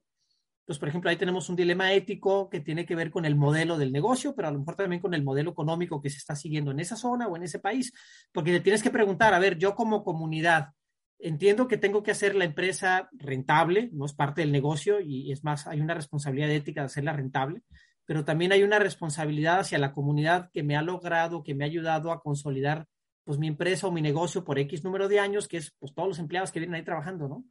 [0.61, 3.79] Entonces, por ejemplo, ahí tenemos un dilema ético que tiene que ver con el modelo
[3.79, 6.69] del negocio, pero a lo mejor también con el modelo económico que se está siguiendo
[6.69, 7.91] en esa zona o en ese país,
[8.31, 10.69] porque te tienes que preguntar, a ver, yo como comunidad,
[11.17, 15.43] entiendo que tengo que hacer la empresa rentable, no es parte del negocio y es
[15.43, 17.63] más, hay una responsabilidad ética de hacerla rentable,
[18.05, 21.67] pero también hay una responsabilidad hacia la comunidad que me ha logrado, que me ha
[21.67, 22.85] ayudado a consolidar
[23.23, 26.09] pues mi empresa o mi negocio por X número de años, que es pues todos
[26.09, 27.45] los empleados que vienen ahí trabajando, ¿no?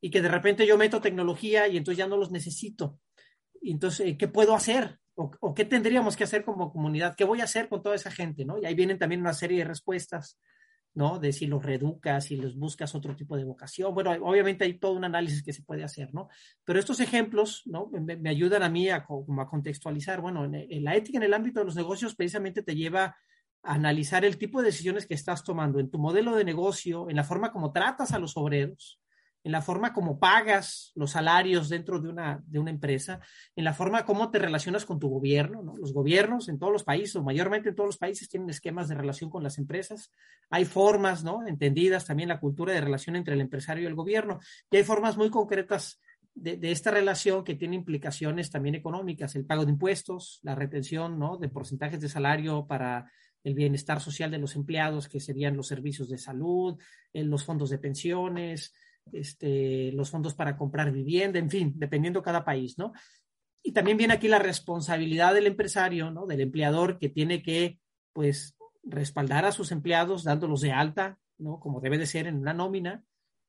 [0.00, 2.98] Y que de repente yo meto tecnología y entonces ya no los necesito.
[3.60, 4.98] Entonces, eh, ¿qué puedo hacer?
[5.14, 7.14] O, qué tendríamos que hacer como comunidad?
[7.14, 8.58] ¿Qué voy a hacer con toda esa gente, no?
[8.58, 10.38] Y ahí vienen también una serie de respuestas
[10.94, 11.18] ¿no?
[11.18, 13.94] De si los reeducas, si los buscas otro tipo de vocación.
[13.94, 16.28] Bueno, obviamente hay todo un análisis que se puede hacer, ¿no?
[16.64, 17.90] Pero estos ejemplos, ¿no?
[17.90, 20.20] Me, ayudan a mí a, contextualizar.
[20.20, 23.16] Bueno, en, la ética en el ámbito de los negocios precisamente te lleva
[23.62, 27.24] analizar el tipo de decisiones que estás tomando en tu modelo de negocio, en la
[27.24, 29.00] forma como tratas a los obreros,
[29.44, 33.20] en la forma como pagas los salarios dentro de una, de una empresa,
[33.56, 35.62] en la forma como te relacionas con tu gobierno.
[35.62, 35.76] ¿no?
[35.76, 38.94] Los gobiernos en todos los países, o mayormente en todos los países, tienen esquemas de
[38.94, 40.12] relación con las empresas.
[40.50, 41.46] Hay formas, ¿no?
[41.46, 44.38] Entendidas también la cultura de relación entre el empresario y el gobierno.
[44.70, 46.00] Y hay formas muy concretas
[46.34, 51.18] de, de, esta relación que tiene implicaciones también económicas, el pago de impuestos, la retención
[51.18, 51.36] ¿no?
[51.36, 53.10] de porcentajes de salario para
[53.44, 56.78] el bienestar social de los empleados, que serían los servicios de salud,
[57.12, 58.72] los fondos de pensiones,
[59.10, 62.92] este, los fondos para comprar vivienda, en fin, dependiendo cada país, ¿no?
[63.62, 66.26] Y también viene aquí la responsabilidad del empresario, ¿no?
[66.26, 67.78] Del empleador que tiene que,
[68.12, 71.58] pues, respaldar a sus empleados dándolos de alta, ¿no?
[71.60, 73.04] Como debe de ser en una nómina,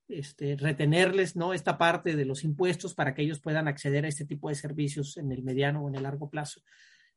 [0.07, 1.53] este, retenerles, ¿no?
[1.53, 5.17] Esta parte de los impuestos para que ellos puedan acceder a este tipo de servicios
[5.17, 6.61] en el mediano o en el largo plazo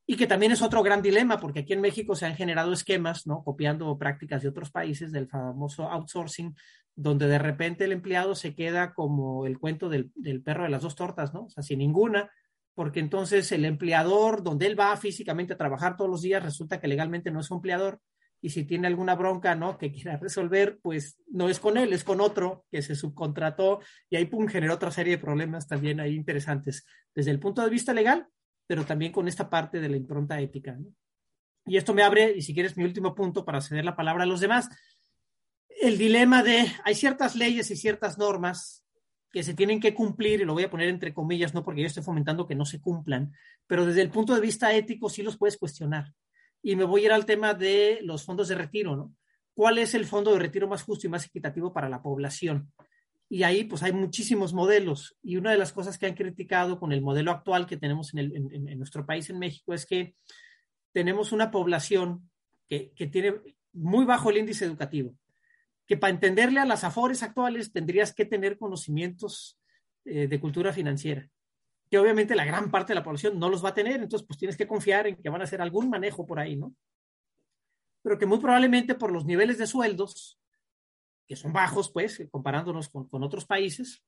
[0.06, 3.26] y que también es otro gran dilema, porque aquí en México se han generado esquemas,
[3.26, 3.42] ¿no?
[3.42, 6.54] Copiando prácticas de otros países del famoso outsourcing,
[6.94, 10.82] donde de repente el empleado se queda como el cuento del, del, perro de las
[10.82, 11.46] dos tortas, ¿no?
[11.46, 12.30] O sea, sin ninguna,
[12.74, 16.88] porque entonces el empleador, donde él va físicamente a trabajar todos los días, resulta que
[16.88, 18.00] legalmente no es un empleador,
[18.40, 19.76] y si tiene alguna bronca, ¿no?
[19.76, 24.16] Que quiera resolver, pues no es con él, es con otro que se subcontrató, y
[24.16, 27.92] ahí, pum, generó otra serie de problemas también ahí interesantes desde el punto de vista
[27.92, 28.28] legal,
[28.66, 30.78] pero también con esta parte de la impronta ética.
[31.64, 34.26] Y esto me abre, y si quieres mi último punto para ceder la palabra a
[34.26, 34.68] los demás,
[35.68, 38.84] el dilema de hay ciertas leyes y ciertas normas
[39.30, 41.86] que se tienen que cumplir, y lo voy a poner entre comillas, no porque yo
[41.86, 43.32] esté fomentando que no se cumplan,
[43.66, 46.14] pero desde el punto de vista ético sí los puedes cuestionar.
[46.62, 49.14] Y me voy a ir al tema de los fondos de retiro, ¿no?
[49.54, 52.72] ¿Cuál es el fondo de retiro más justo y más equitativo para la población?
[53.28, 55.16] Y ahí pues hay muchísimos modelos.
[55.22, 58.20] Y una de las cosas que han criticado con el modelo actual que tenemos en,
[58.20, 60.14] el, en, nuestro país, en México, es que
[60.92, 62.30] tenemos una población
[62.68, 63.34] que, que, tiene
[63.72, 65.14] muy bajo el índice educativo,
[65.86, 69.58] que para entenderle a las afores actuales tendrías que tener conocimientos
[70.08, 71.28] eh, de cultura financiera,
[71.90, 74.38] que obviamente la gran parte de la población no los va a tener, entonces pues
[74.38, 76.72] tienes que confiar en que van a hacer algún manejo por ahí, ¿no?
[78.02, 80.38] Pero que muy probablemente por los niveles de sueldos
[81.26, 84.02] que son bajos, pues, comparándonos con, otros países,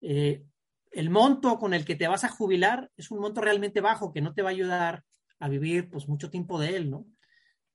[0.00, 0.44] eh,
[0.92, 4.20] el monto con el que te vas a jubilar es un monto realmente bajo que
[4.20, 5.04] no te va a ayudar
[5.40, 7.06] a vivir pues mucho tiempo de él, ¿no?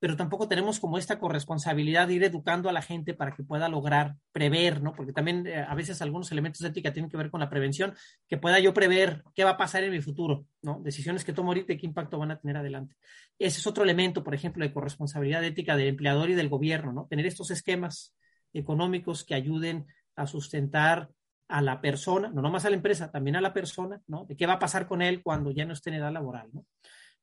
[0.00, 3.68] Pero tampoco tenemos como esta corresponsabilidad de ir educando a la gente para que pueda
[3.68, 4.94] lograr prever, ¿no?
[4.94, 7.94] Porque también eh, a veces algunos elementos de ética tienen que ver con la prevención,
[8.26, 10.80] que pueda yo prever qué va a pasar en mi futuro, ¿no?
[10.82, 12.96] Decisiones que tomo ahorita y qué impacto van a tener adelante.
[13.38, 17.06] Ese es otro elemento, por ejemplo, de corresponsabilidad ética del empleador y del gobierno, ¿no?
[17.06, 18.14] Tener estos esquemas
[18.54, 19.86] económicos que ayuden
[20.16, 21.10] a sustentar
[21.46, 24.24] a la persona, no nomás a la empresa, también a la persona, ¿no?
[24.24, 26.64] De qué va a pasar con él cuando ya no esté en edad laboral, ¿no?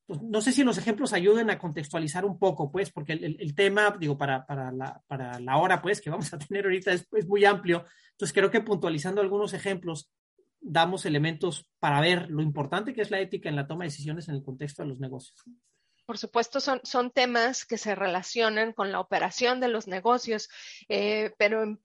[0.07, 3.95] Pues, no sé si los ejemplos ayuden a contextualizar un poco, pues, porque el, tema,
[3.99, 7.27] digo, para, para, la, para la hora, pues, que vamos a tener ahorita es, es,
[7.27, 7.85] muy amplio.
[8.11, 10.09] Entonces, creo que puntualizando algunos ejemplos,
[10.59, 14.27] damos elementos para ver lo importante que es la ética en la toma de decisiones
[14.27, 15.45] en el contexto de los negocios
[16.07, 20.49] por supuesto, son, son temas que se relacionan con la operación de los negocios,
[20.87, 21.77] eh, pero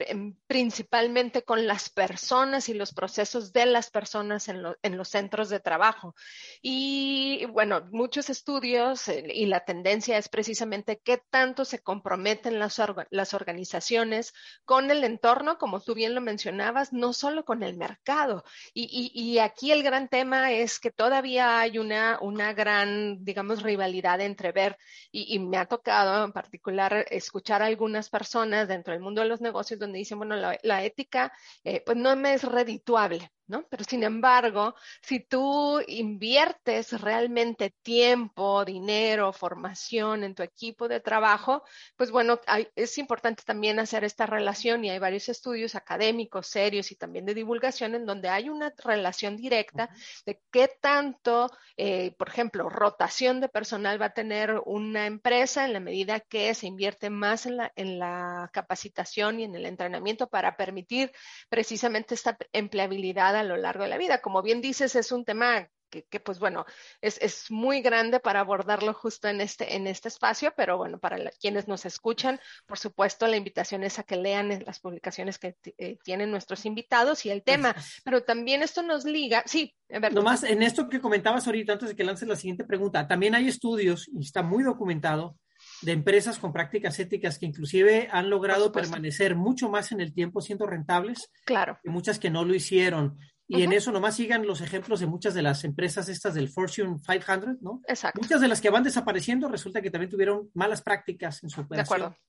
[0.47, 6.15] principalmente con las personas y los procesos de las personas en, los centros de trabajo.
[6.63, 12.81] Y bueno, muchos estudios eh, y la tendencia es precisamente qué tanto se comprometen las,
[13.11, 18.45] las organizaciones con el entorno, como tú bien lo mencionabas, no solo con el mercado.
[18.73, 23.65] Y, y, y aquí el gran tema es que todavía hay una, una gran, digamos,
[23.65, 24.77] rivalidad de entrever.
[25.11, 29.41] Y, me ha tocado en particular escuchar a algunas personas dentro del mundo de los
[29.41, 31.33] negocios donde dicen, bueno, la, ética
[31.65, 33.67] eh, pues no me es redituable, ¿no?
[33.69, 41.63] Pero sin embargo, si tú inviertes realmente tiempo, dinero, formación en tu equipo de trabajo,
[41.97, 42.41] pues bueno,
[42.75, 47.35] es importante también hacer esta relación y hay varios estudios académicos serios y también de
[47.35, 49.91] divulgación en donde hay una relación directa
[50.25, 55.75] de qué tanto, eh, por ejemplo, rotación de personal va a tener una empresa en
[55.75, 60.29] la medida que se invierte más en la, en la capacitación y en el entrenamiento
[60.29, 61.13] para permitir
[61.51, 64.21] precisamente esta empleabilidad a lo largo de la vida.
[64.21, 65.69] Como bien dices, es un tema
[66.01, 66.65] que, pues bueno,
[67.03, 71.19] es, es, muy grande para abordarlo justo en este, en este espacio, pero bueno, para
[71.33, 75.99] quienes nos escuchan, por supuesto, la invitación es a que lean las publicaciones que eh,
[76.03, 80.17] tienen nuestros invitados y el tema, pero también esto nos liga, sí, en verdad.
[80.17, 83.49] Nomás en esto que comentabas ahorita, antes de que lances la siguiente pregunta, también hay
[83.49, 85.37] estudios, y está muy documentado,
[85.83, 90.41] de empresas con prácticas éticas que inclusive han logrado permanecer mucho más en el tiempo
[90.41, 91.79] siendo rentables claro.
[91.83, 93.19] que muchas que no lo hicieron.
[93.49, 97.01] Y en eso nomás sigan los ejemplos de muchas de las empresas estas del Fortune
[97.07, 97.83] 500, ¿no?
[97.87, 98.19] Exacto.
[98.23, 101.99] Muchas de las que van desapareciendo resulta que también tuvieron malas prácticas en su operación.
[101.99, 102.23] De acuerdo.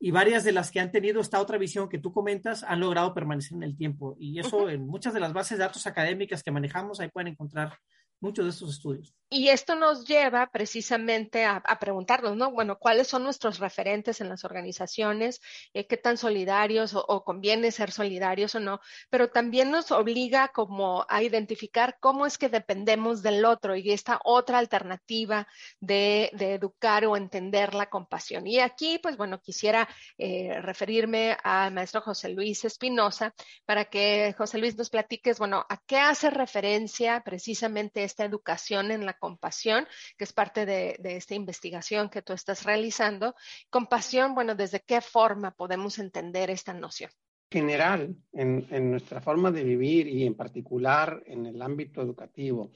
[0.00, 3.12] Y varias de las que han tenido esta otra visión que tú comentas han logrado
[3.12, 4.16] permanecer en el tiempo.
[4.18, 7.76] Y eso en muchas de las bases de datos académicas que manejamos, ahí pueden encontrar
[8.24, 9.14] muchos de estos estudios.
[9.30, 12.52] Y esto nos lleva precisamente a, preguntarnos, ¿no?
[12.52, 15.40] Bueno, ¿cuáles son nuestros referentes en las organizaciones?
[15.72, 18.80] Eh, ¿Qué tan solidarios o, conviene ser solidarios o no?
[19.10, 24.20] Pero también nos obliga como a identificar cómo es que dependemos del otro y esta
[24.24, 25.48] otra alternativa
[25.80, 28.46] de, educar o entender la compasión.
[28.46, 33.34] Y aquí, pues bueno, quisiera eh, referirme al maestro José Luis Espinosa
[33.64, 39.04] para que José Luis nos platiques, bueno, ¿a qué hace referencia precisamente esta educación en
[39.04, 43.34] la compasión, que es parte de, esta investigación que tú estás realizando.
[43.70, 47.10] Compasión, bueno, ¿desde qué forma podemos entender esta noción?
[47.50, 52.72] General, en, en nuestra forma de vivir y en particular en el ámbito educativo,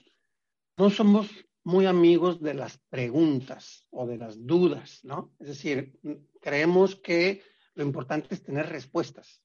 [0.77, 1.31] no somos
[1.63, 5.35] muy amigos de las preguntas o de las dudas, ¿no?
[5.39, 6.01] Es decir,
[6.41, 7.43] creemos que
[7.75, 9.43] lo importante es tener respuestas.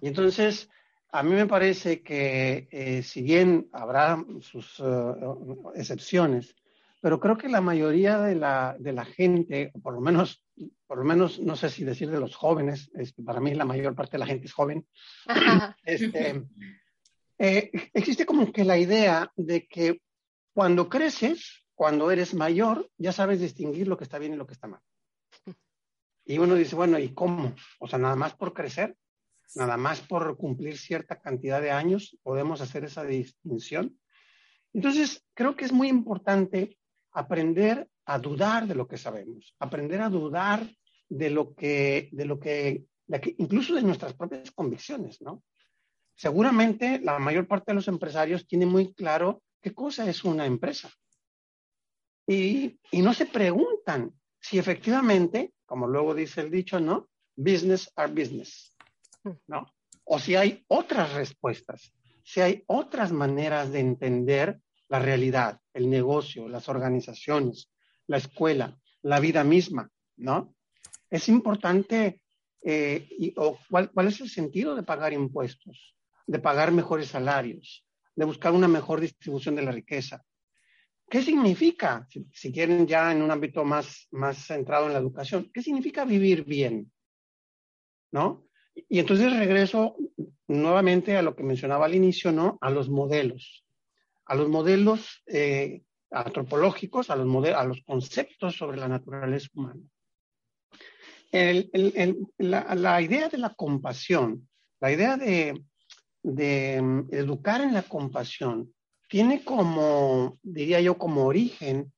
[0.00, 0.68] Y entonces,
[1.14, 5.14] a mí me parece que eh, si bien habrá sus eh,
[5.74, 6.56] excepciones,
[7.02, 10.42] pero creo que la mayoría de la, de la gente, por lo menos,
[10.86, 12.90] por lo menos, no sé si decir de los jóvenes,
[13.26, 14.86] para mí la mayor parte de la gente es joven,
[15.84, 16.44] este,
[17.38, 20.00] eh, existe como que la idea de que
[20.54, 24.54] cuando creces, cuando eres mayor, ya sabes distinguir lo que está bien y lo que
[24.54, 24.80] está mal.
[26.24, 27.54] Y uno dice, bueno, ¿y cómo?
[27.80, 28.96] O sea, nada más por crecer
[29.54, 33.98] nada más por cumplir cierta cantidad de años podemos hacer esa distinción.
[34.72, 36.78] Entonces, creo que es muy importante
[37.12, 40.66] aprender a dudar de lo que sabemos, aprender a dudar
[41.08, 42.84] de lo que, de lo que,
[43.36, 45.42] incluso de nuestras propias convicciones, ¿no?
[46.14, 50.90] Seguramente la mayor parte de los empresarios tienen muy claro qué cosa es una empresa.
[52.26, 57.08] Y, y no se preguntan si efectivamente, como luego dice el dicho, ¿no?
[57.36, 58.71] Business are business.
[59.46, 59.66] ¿No?
[60.04, 66.48] O si hay otras respuestas, si hay otras maneras de entender la realidad, el negocio,
[66.48, 67.70] las organizaciones,
[68.06, 70.54] la escuela, la vida misma, ¿no?
[71.10, 72.20] Es importante,
[72.62, 78.52] eh, o cuál, es el sentido de pagar impuestos, de pagar mejores salarios, de buscar
[78.52, 80.24] una mejor distribución de la riqueza.
[81.08, 85.50] ¿Qué significa, si, si, quieren ya en un ámbito más, más centrado en la educación,
[85.52, 86.90] qué significa vivir bien?
[88.10, 88.46] ¿No?
[88.74, 89.96] Y entonces regreso
[90.48, 92.58] nuevamente a lo que mencionaba al inicio, ¿no?
[92.60, 93.64] A los modelos,
[94.26, 99.80] a los modelos eh, antropológicos, a los, a los conceptos sobre la naturaleza humana.
[102.38, 104.48] la, idea de la compasión,
[104.80, 105.62] la idea de,
[106.22, 108.72] de mm, educar en la compasión,
[109.08, 111.92] tiene como, diría yo, como origen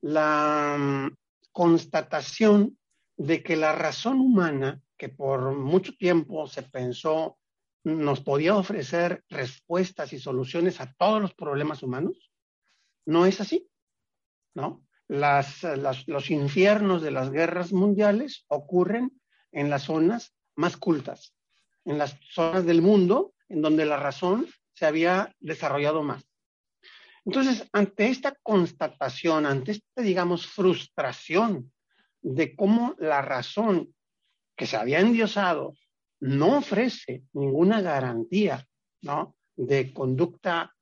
[0.00, 1.16] la mm,
[1.52, 2.78] constatación
[3.16, 7.38] de que la razón humana que por mucho tiempo se pensó
[7.84, 12.32] nos podía ofrecer respuestas y soluciones a todos los problemas humanos,
[13.04, 13.68] no es así,
[14.54, 14.82] ¿no?
[15.06, 15.62] Las,
[16.06, 19.20] los infiernos de las guerras mundiales ocurren
[19.52, 21.34] en las zonas más cultas,
[21.84, 26.26] en las zonas del mundo en donde la razón se había desarrollado más.
[27.26, 31.72] Entonces, ante esta constatación, ante esta, digamos, frustración
[32.22, 33.94] de cómo la razón
[34.56, 35.74] que se había endiosado
[36.20, 38.66] no ofrece ninguna garantía
[39.02, 39.36] ¿no?
[39.56, 40.74] de conducta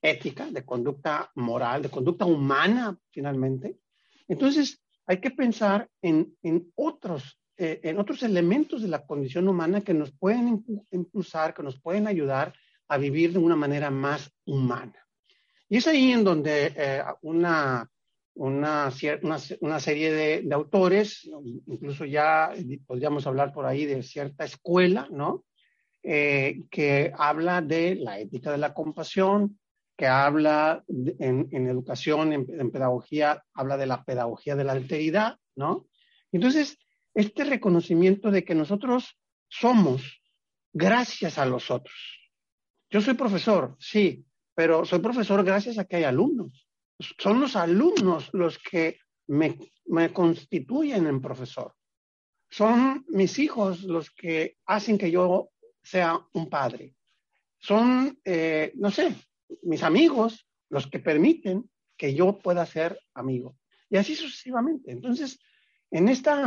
[0.00, 3.78] ética, de conducta moral, de conducta humana, finalmente.
[4.26, 9.80] Entonces, hay que pensar en, en otros, eh, en otros elementos de la condición humana
[9.80, 12.52] que nos pueden impulsar, que nos pueden ayudar
[12.88, 15.06] a vivir de una manera más humana.
[15.68, 17.88] Y es ahí en donde eh, una,
[18.34, 18.90] una,
[19.60, 21.28] una, serie de, de, autores,
[21.66, 22.52] incluso ya
[22.86, 25.44] podríamos hablar por ahí de cierta escuela, ¿no?
[26.02, 29.58] Eh, que habla de la ética de la compasión,
[29.96, 35.36] que habla en, en, educación, en, en, pedagogía, habla de la pedagogía de la alteridad,
[35.54, 35.86] ¿no?
[36.32, 36.78] Entonces,
[37.14, 39.18] este reconocimiento de que nosotros
[39.48, 40.22] somos
[40.72, 41.94] gracias a los otros.
[42.90, 44.24] Yo soy profesor, sí,
[44.54, 46.66] pero soy profesor gracias a que hay alumnos.
[47.18, 48.98] Son los alumnos los que
[49.28, 51.74] me, me constituyen en profesor.
[52.50, 55.50] Son mis hijos los que hacen que yo
[55.82, 56.94] sea un padre.
[57.58, 59.14] Son, eh, no sé,
[59.62, 63.56] mis amigos los que permiten que yo pueda ser amigo.
[63.88, 64.90] Y así sucesivamente.
[64.90, 65.38] Entonces,
[65.90, 66.46] en esta,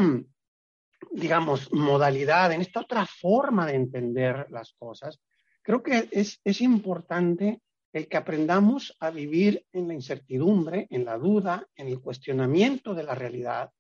[1.11, 5.21] digamos, modalidad, en esta otra forma de entender las cosas,
[5.61, 7.61] creo que es, es importante
[7.95, 13.03] el que aprendamos a vivir en la incertidumbre, en la duda, en el cuestionamiento de
[13.03, 13.71] la realidad,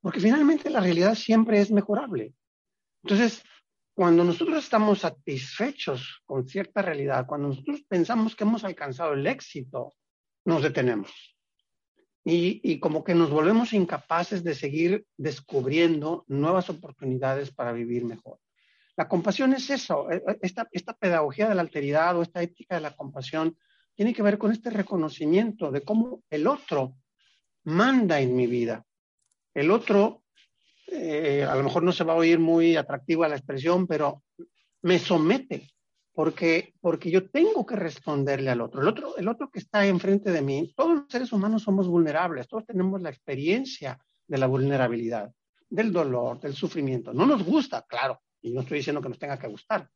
[0.00, 2.32] porque finalmente la realidad siempre es mejorable.
[3.02, 3.42] Entonces,
[3.92, 9.92] cuando nosotros estamos satisfechos con cierta realidad, cuando nosotros pensamos que hemos alcanzado el éxito,
[10.46, 11.12] nos detenemos.
[12.24, 18.38] Y, y, como que nos volvemos incapaces de seguir descubriendo nuevas oportunidades para vivir mejor.
[18.96, 22.74] La compasión es eso, e, e, esta, esta pedagogía de la alteridad o esta ética
[22.74, 23.56] de la compasión
[23.94, 26.96] tiene que ver con este reconocimiento de cómo el otro
[27.64, 28.84] manda en mi vida.
[29.54, 30.22] El otro
[30.94, 34.22] eh, a lo mejor no se va a oír muy atractiva la expresión, pero
[34.82, 35.70] me somete,
[36.12, 38.82] porque, porque yo tengo que responderle al otro.
[38.82, 39.16] El, otro.
[39.16, 43.00] el otro que está enfrente de mí, todos los seres humanos somos vulnerables, todos tenemos
[43.00, 45.32] la experiencia de la vulnerabilidad,
[45.68, 47.14] del dolor, del sufrimiento.
[47.14, 49.88] No nos gusta, claro, y no estoy diciendo que nos tenga que gustar.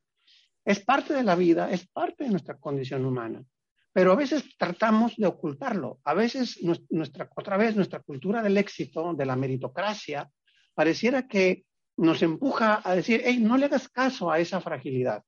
[0.64, 3.44] Es parte de la vida, es parte de nuestra condición humana.
[3.92, 6.00] Pero a veces tratamos de ocultarlo.
[6.04, 10.30] A veces, nuestra, otra vez, nuestra cultura del éxito, de la meritocracia,
[10.74, 11.64] pareciera que
[11.96, 15.24] nos empuja a decir, hey, no le hagas caso a esa fragilidad,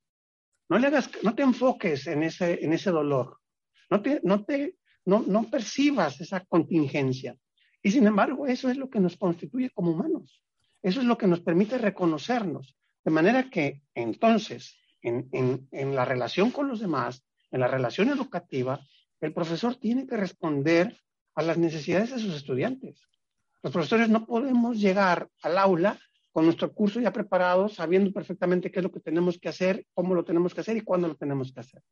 [0.69, 3.39] no, le hagas, no te enfoques en ese, en ese dolor,
[3.91, 7.37] no, te, no, te, no, no percibas esa contingencia.
[7.83, 10.43] Y sin embargo, eso es lo que nos constituye como humanos,
[10.83, 12.77] eso es lo que nos permite reconocernos,
[13.09, 18.81] de manera que entonces, en, en, la relación con los demás, en la relación educativa,
[19.23, 20.95] el profesor tiene que responder
[21.35, 23.01] a las necesidades de sus estudiantes.
[23.63, 25.99] Los profesores no podemos llegar al aula
[26.33, 30.15] con nuestro curso ya preparado, sabiendo perfectamente qué es lo que tenemos que hacer, cómo
[30.15, 31.83] lo tenemos que hacer y cuándo lo tenemos que hacer.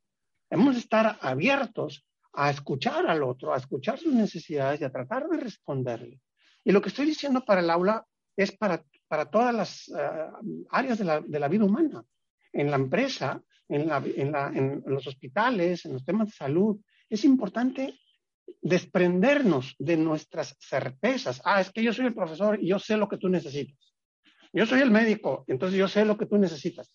[0.51, 2.05] Hemos de estar abiertos
[2.35, 6.21] a escuchar al otro, a escuchar sus necesidades y a tratar de responderle.
[6.63, 8.07] Y lo que estoy diciendo para el aula
[8.37, 12.05] es para, para todas las uh, áreas de la, de la, vida humana,
[12.53, 16.79] en la empresa, en, la, en, la, en los hospitales, en los temas de salud.
[17.09, 17.99] Es importante
[18.63, 21.41] desprendernos de nuestras certezas.
[21.45, 23.95] Ah, es que yo soy el profesor y yo sé lo que tú necesitas.
[24.53, 26.93] Yo soy el médico, entonces yo sé lo que tú necesitas.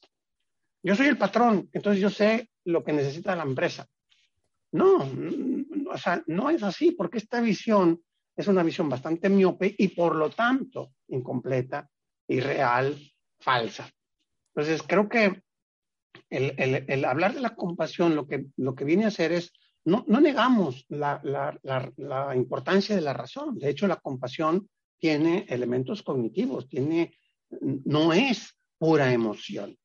[0.84, 3.88] Yo soy el patrón, entonces yo sé lo que necesita la empresa.
[4.72, 5.08] No,
[5.92, 8.02] o sea, no es así, porque esta visión
[8.36, 11.90] es una visión bastante miope y por lo tanto incompleta,
[12.28, 12.98] irreal,
[13.40, 13.92] falsa.
[14.54, 15.42] Entonces, creo que
[16.30, 19.52] el, el, hablar de la compasión lo que, lo que viene a hacer es
[19.84, 21.60] no, no negamos la, la,
[21.98, 23.58] la, importancia de la razón.
[23.58, 24.70] De hecho, la compasión
[25.00, 27.16] tiene elementos cognitivos, tiene,
[27.60, 29.76] no es pura emoción,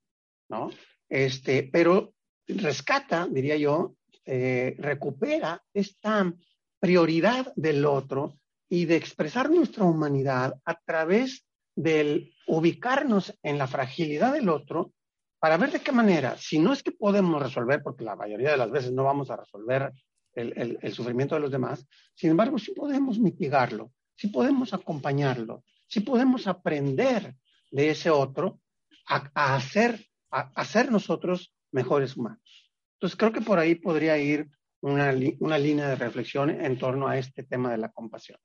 [0.48, 0.70] ¿no?
[1.08, 2.14] Este, pero
[2.46, 6.32] rescata, diría yo, eh, recupera esta
[6.78, 11.45] prioridad del otro y de expresar nuestra humanidad a través
[11.76, 14.92] del ubicarnos en la fragilidad del otro
[15.38, 18.56] para ver de qué manera, si no es que podemos resolver, porque la mayoría de
[18.56, 19.92] las veces no vamos a resolver
[20.32, 26.00] el, el, sufrimiento de los demás, sin embargo, sí podemos mitigarlo, sí podemos acompañarlo, sí
[26.00, 27.36] podemos aprender
[27.70, 28.60] de ese otro
[29.08, 32.72] a, a hacer, a, a nosotros mejores humanos.
[32.94, 34.48] Entonces, creo que por ahí podría ir
[34.80, 38.38] una, una línea de reflexión en torno a este tema de la compasión.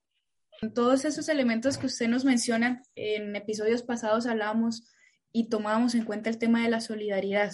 [0.70, 4.88] Todos esos elementos que usted nos menciona, en episodios pasados hablábamos
[5.34, 7.52] y tomábamos en cuenta el tema de la solidaridad.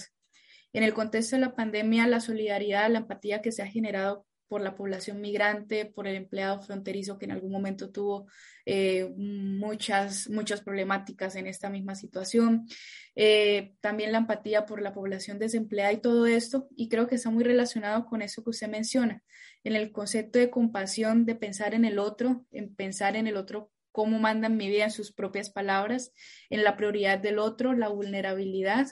[0.74, 4.62] En el contexto de la pandemia, la solidaridad, la empatía que se ha generado por
[4.62, 8.28] la población migrante, por el empleado fronterizo que en algún momento tuvo
[8.66, 12.68] eh, muchas, muchas problemáticas en esta misma situación,
[13.16, 17.30] eh, también la empatía por la población desempleada y todo esto, y creo que está
[17.30, 19.24] muy relacionado con eso que usted menciona,
[19.64, 23.72] en el concepto de compasión, de pensar en el otro, en pensar en el otro
[23.92, 26.14] cómo mandan mi vida en sus propias palabras,
[26.50, 28.88] en la prioridad del otro, la vulnerabilidad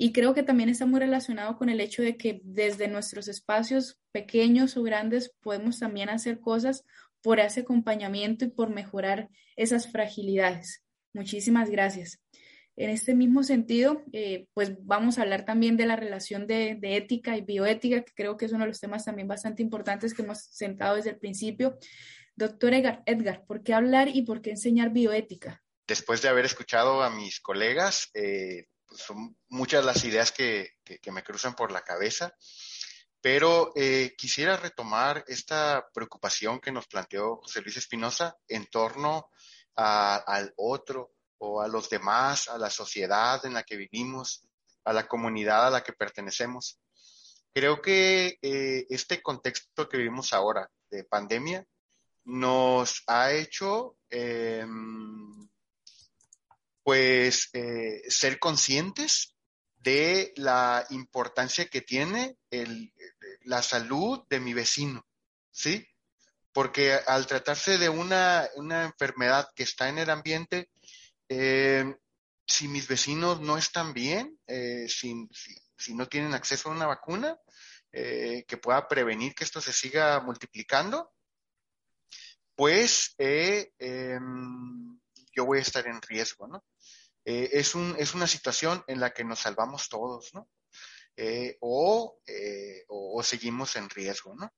[0.00, 4.00] Y creo que también está muy relacionado con el hecho de que desde nuestros espacios
[4.12, 6.84] pequeños o grandes podemos también hacer cosas
[7.20, 10.84] por ese acompañamiento y por mejorar esas fragilidades.
[11.12, 12.20] Muchísimas gracias.
[12.76, 17.36] En este mismo sentido, eh, pues vamos a hablar también de la relación de, ética
[17.36, 20.44] y bioética, que creo que es uno de los temas también bastante importantes que hemos
[20.44, 21.76] sentado desde el principio.
[22.36, 25.60] Doctor Edgar, Edgar ¿por qué hablar y por qué enseñar bioética?
[25.88, 30.72] Después de haber escuchado a mis colegas, eh, pues son muchas las ideas que,
[31.12, 32.34] me cruzan por la cabeza,
[33.20, 39.30] pero eh, quisiera retomar esta preocupación que nos planteó José Luis Espinosa en torno
[39.74, 44.44] al otro, o a los demás, a la sociedad en la que vivimos,
[44.84, 46.78] a la comunidad a la que pertenecemos.
[47.52, 51.64] Creo que eh, este contexto que vivimos ahora de pandemia
[52.24, 55.48] nos ha hecho em,
[56.88, 59.34] pues eh, ser conscientes
[59.76, 62.38] de la importancia que tiene
[63.42, 65.06] la salud de mi vecino,
[65.50, 65.86] ¿sí?
[66.50, 70.70] Porque al tratarse de una, una enfermedad que está en el ambiente,
[71.28, 71.94] eh,
[72.46, 75.28] si mis vecinos no están bien, eh, si,
[75.94, 77.38] no tienen acceso a una vacuna
[77.92, 81.12] eh, que pueda prevenir que esto se siga multiplicando,
[82.56, 84.98] pues em,
[85.38, 86.64] yo voy a estar en riesgo, ¿no?
[87.28, 90.48] Es, un, es una situación en la que nos salvamos todos, ¿no?
[91.60, 92.20] o,
[92.88, 94.52] o, seguimos en riesgo, ¿no?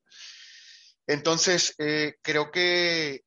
[1.06, 1.74] Entonces,
[2.22, 3.24] creo que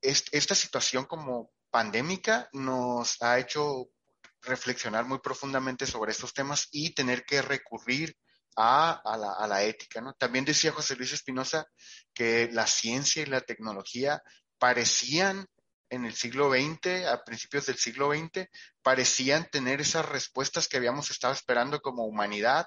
[0.00, 3.88] esta situación como pandémica nos ha hecho
[4.44, 8.16] reflexionar muy profundamente sobre estos temas y tener que recurrir
[8.56, 10.00] a, la, ética.
[10.00, 10.14] ¿no?
[10.14, 11.66] También decía José Luis Espinosa
[12.12, 14.22] que la ciencia y la tecnología
[14.58, 15.46] parecían
[15.90, 18.48] en el siglo XX, a principios del siglo XX,
[18.82, 22.66] parecían tener esas respuestas que habíamos estado esperando como humanidad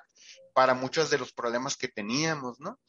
[0.53, 2.80] para muchos de los problemas que teníamos, ¿no?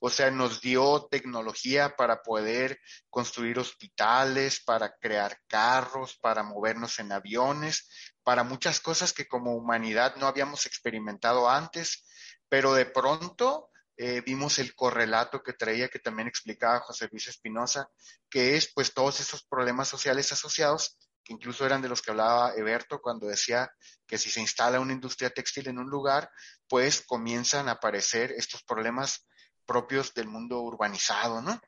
[0.00, 7.12] O sea, nos dio tecnología para poder construir hospitales, para crear carros, para movernos en
[7.12, 7.88] aviones,
[8.22, 12.06] para muchas cosas que como humanidad no habíamos experimentado antes,
[12.48, 13.69] pero de pronto
[14.02, 17.90] eh, vimos el correlato que traía, que también explicaba José Luis Espinosa,
[18.30, 22.54] que es pues todos esos problemas sociales asociados, que incluso eran de los que hablaba
[22.56, 23.70] Eberto cuando decía
[24.06, 26.30] que si se instala una industria textil en un lugar,
[26.66, 29.26] pues comienzan a aparecer estos problemas
[29.66, 31.60] propios del mundo urbanizado, ¿no?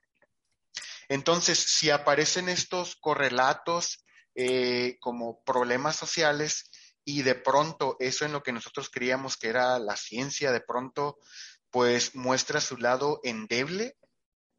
[1.11, 6.71] Entonces, si aparecen estos correlatos eh, como problemas sociales
[7.05, 11.19] y de pronto eso en lo que nosotros creíamos que era la ciencia, de pronto
[11.73, 13.97] pues muestra su lado endeble,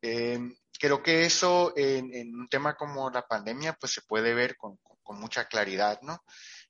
[0.02, 0.40] eh,
[0.78, 4.78] creo que eso en, un tema como la pandemia pues se puede ver con,
[5.16, 6.24] mucha claridad, ¿no?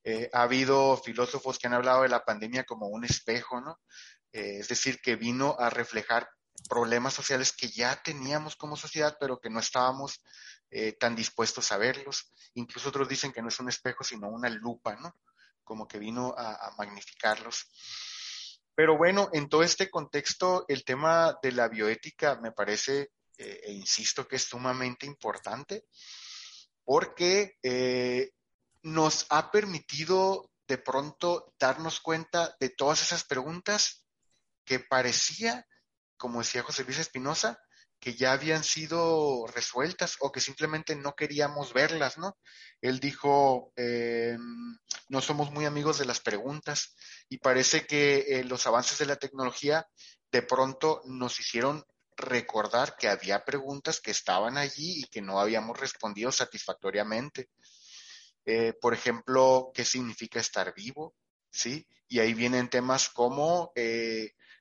[0.04, 3.80] Eh, ha habido filósofos que han hablado de la pandemia como un espejo, ¿no?
[4.32, 6.28] es decir, que vino a reflejar
[6.68, 10.22] problemas sociales que ya teníamos como sociedad, pero que no estábamos
[10.70, 12.32] eh, tan dispuestos a verlos.
[12.56, 15.16] Incluso otros dicen que no es un espejo, sino una lupa, ¿no?
[15.64, 17.68] Como que vino a, magnificarlos.
[18.76, 23.72] Pero bueno, en todo este contexto, el tema de la bioética me parece, eh, e
[23.74, 25.86] insisto, que es sumamente importante,
[26.84, 28.32] porque eh,
[28.82, 34.06] nos ha permitido de pronto darnos cuenta de todas esas preguntas
[34.66, 35.66] que parecía
[36.24, 37.60] como decía José Luis Espinosa,
[38.04, 42.38] que ya habían sido resueltas o que simplemente no queríamos verlas, ¿no?
[42.82, 44.36] Él dijo, eh,
[45.08, 46.98] no somos muy amigos de las preguntas
[47.30, 49.88] y parece que eh, los avances de la tecnología
[50.34, 51.86] de pronto nos hicieron
[52.18, 57.52] recordar que había preguntas que estaban allí y que no habíamos respondido satisfactoriamente.
[58.44, 61.16] Eh, por ejemplo, ¿qué significa estar vivo?
[61.50, 61.88] ¿Sí?
[62.10, 63.72] Y ahí vienen temas como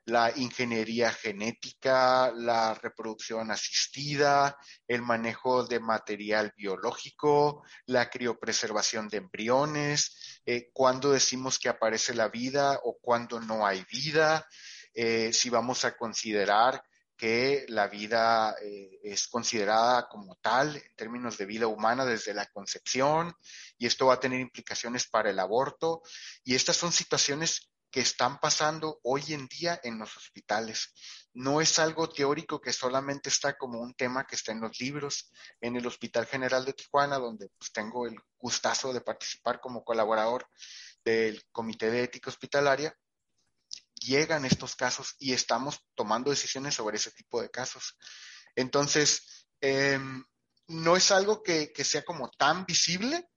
[0.05, 4.57] la ingeniería genética, la reproducción asistida,
[4.89, 12.29] el manejo de material biológico, la criopreservación de embriones, eh, cuándo decimos que aparece la
[12.29, 14.47] vida o cuándo no hay vida,
[14.95, 16.83] eh, si vamos a considerar
[17.17, 22.47] que la vida eh, es considerada como tal en términos de vida humana desde la
[22.47, 23.33] concepción
[23.79, 26.03] y esto va a tener implicaciones para el aborto
[26.43, 30.95] y estas son situaciones que están pasando hoy en día en los hospitales.
[31.35, 35.31] No es algo teórico que solamente está como un tema que está en los libros.
[35.61, 40.49] En el Hospital General de Tijuana, donde pues, tengo el gustazo de participar como colaborador
[41.05, 42.97] del Comité de Ética Hospitalaria,
[43.95, 47.99] llegan estos casos y estamos tomando decisiones sobre ese tipo de casos.
[48.57, 50.25] Entonces, em,
[50.69, 53.29] no es algo que, que sea como tan visible,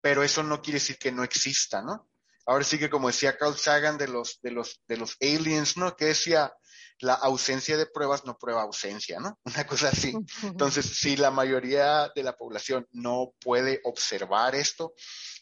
[0.00, 2.08] pero eso no quiere decir que no exista, ¿no?
[2.46, 5.96] Ahora sí que como decía Carl Sagan de los, de los, de los aliens, ¿no?
[5.96, 6.52] Que decía,
[7.00, 9.38] la ausencia de pruebas no prueba ausencia, ¿no?
[9.44, 10.14] Una cosa así.
[10.42, 14.94] Entonces, si la mayoría de la población no puede observar esto,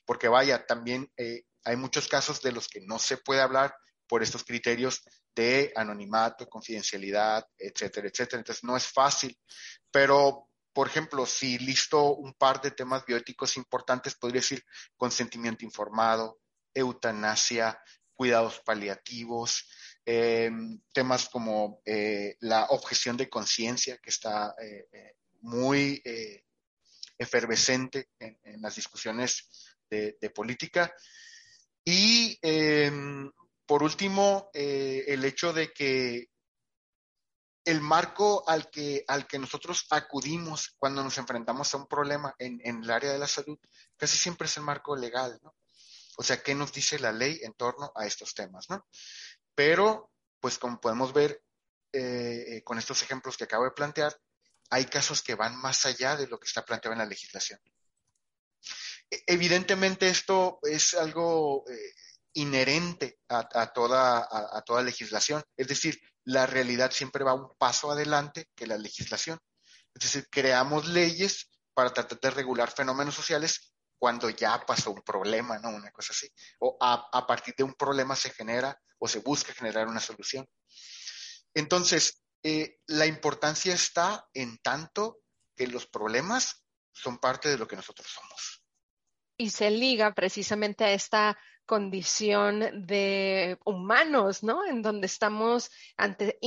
[0.04, 3.74] porque vaya, también eh, hay muchos casos de los que no se puede hablar
[4.06, 5.02] por estos criterios
[5.34, 8.40] de anonimato, confidencialidad, etcétera, etcétera.
[8.40, 9.38] Entonces, no es fácil,
[9.90, 14.64] pero por ejemplo, si listo un par de temas bioéticos importantes, podría decir
[14.96, 16.40] consentimiento informado,
[16.74, 17.80] eutanasia,
[18.14, 19.68] cuidados paliativos,
[20.06, 20.50] eh,
[20.92, 26.02] temas como eh, la objeción de conciencia, que está eh, muy
[27.16, 30.94] efervescente en, las discusiones de, política.
[31.84, 33.30] Y em,
[33.66, 36.30] por último, el hecho de que
[37.64, 42.60] el marco al que, al que nosotros acudimos cuando nos enfrentamos a un problema en,
[42.62, 43.58] en, el área de la salud,
[43.96, 45.54] casi siempre es el marco legal, ¿no?
[46.16, 48.86] O sea, ¿qué nos dice la ley en torno a estos temas, ¿no?
[49.54, 51.42] Pero, pues como podemos ver
[51.92, 54.16] eh, con estos ejemplos que acabo de plantear,
[54.70, 57.60] hay casos que van más allá de lo que está planteado en la legislación.
[59.10, 61.94] E, evidentemente esto es algo eh,
[62.34, 68.48] inherente a, toda, a, toda legislación, es decir, la realidad siempre va un paso adelante
[68.56, 69.38] que la legislación.
[69.94, 75.58] Es decir, creamos leyes para tratar de regular fenómenos sociales cuando ya pasó un problema,
[75.58, 75.70] ¿no?
[75.70, 76.28] Una cosa así.
[76.60, 80.46] O a, partir de un problema se genera o se busca generar una solución.
[81.54, 85.20] Entonces, eh, la importancia está en tanto
[85.56, 88.62] que los problemas son parte de lo que nosotros somos.
[89.36, 91.36] Y se liga precisamente a esta
[91.66, 94.64] condición de humanos, ¿no?
[94.66, 96.38] En donde estamos ante,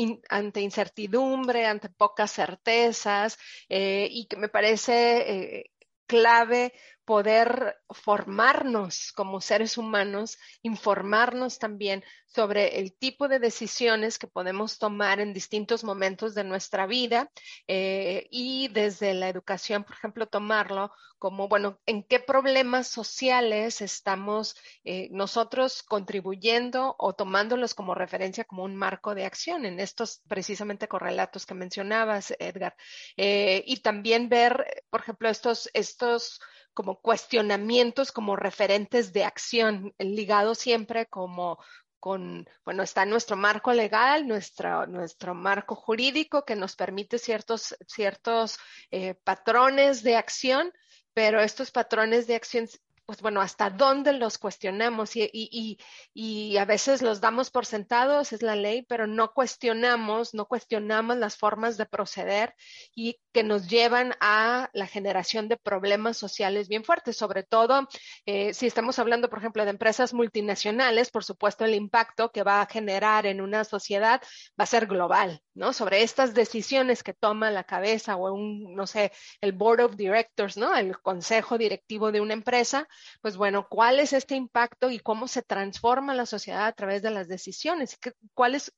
[0.62, 3.38] incertidumbre, ante pocas certezas,
[3.68, 5.72] eh, y que me parece eh,
[6.06, 6.74] clave
[7.08, 15.22] poder formarnos como seres humanos, informarnos también sobre el tipo de decisiones que podemos tomar
[15.22, 17.32] en distintos momentos de nuestra vida
[17.66, 24.58] eh, y desde la educación, por ejemplo, tomarlo como, bueno, en qué problemas sociales estamos
[24.84, 30.90] eh, nosotros contribuyendo o tomándolos como referencia como un marco de acción en estos precisamente
[30.90, 32.76] correlatos que mencionabas, Edgar.
[33.16, 36.42] Eh, y también ver, por ejemplo, estos, estos
[36.78, 41.58] como cuestionamientos como referentes de acción, ligado siempre como
[42.00, 48.60] con, bueno, está nuestro marco legal, nuestro, nuestro marco jurídico que nos permite ciertos, ciertos
[48.92, 50.72] eh, patrones de acción,
[51.16, 52.68] pero estos patrones de acción
[53.08, 55.80] pues bueno, hasta dónde los cuestionamos y, y,
[56.14, 61.16] y, a veces los damos por sentados, es la ley, pero no cuestionamos, no cuestionamos
[61.16, 62.54] las formas de proceder
[62.94, 67.88] y que nos llevan a la generación de problemas sociales bien fuertes, sobre todo
[68.26, 72.62] eh, si estamos hablando, por ejemplo, de empresas multinacionales, por supuesto el impacto que va
[72.62, 74.22] a generar en una sociedad
[74.60, 75.72] va a ser global, ¿no?
[75.72, 80.58] Sobre estas decisiones que toma la cabeza o un, no sé, el board of directors,
[80.58, 80.76] ¿no?
[80.76, 82.88] El consejo directivo de una empresa,
[83.22, 87.12] pues bueno, ¿cuál es este impacto y cómo se transforma la sociedad a través de
[87.12, 87.98] las decisiones?
[88.34, 88.74] ¿Cuáles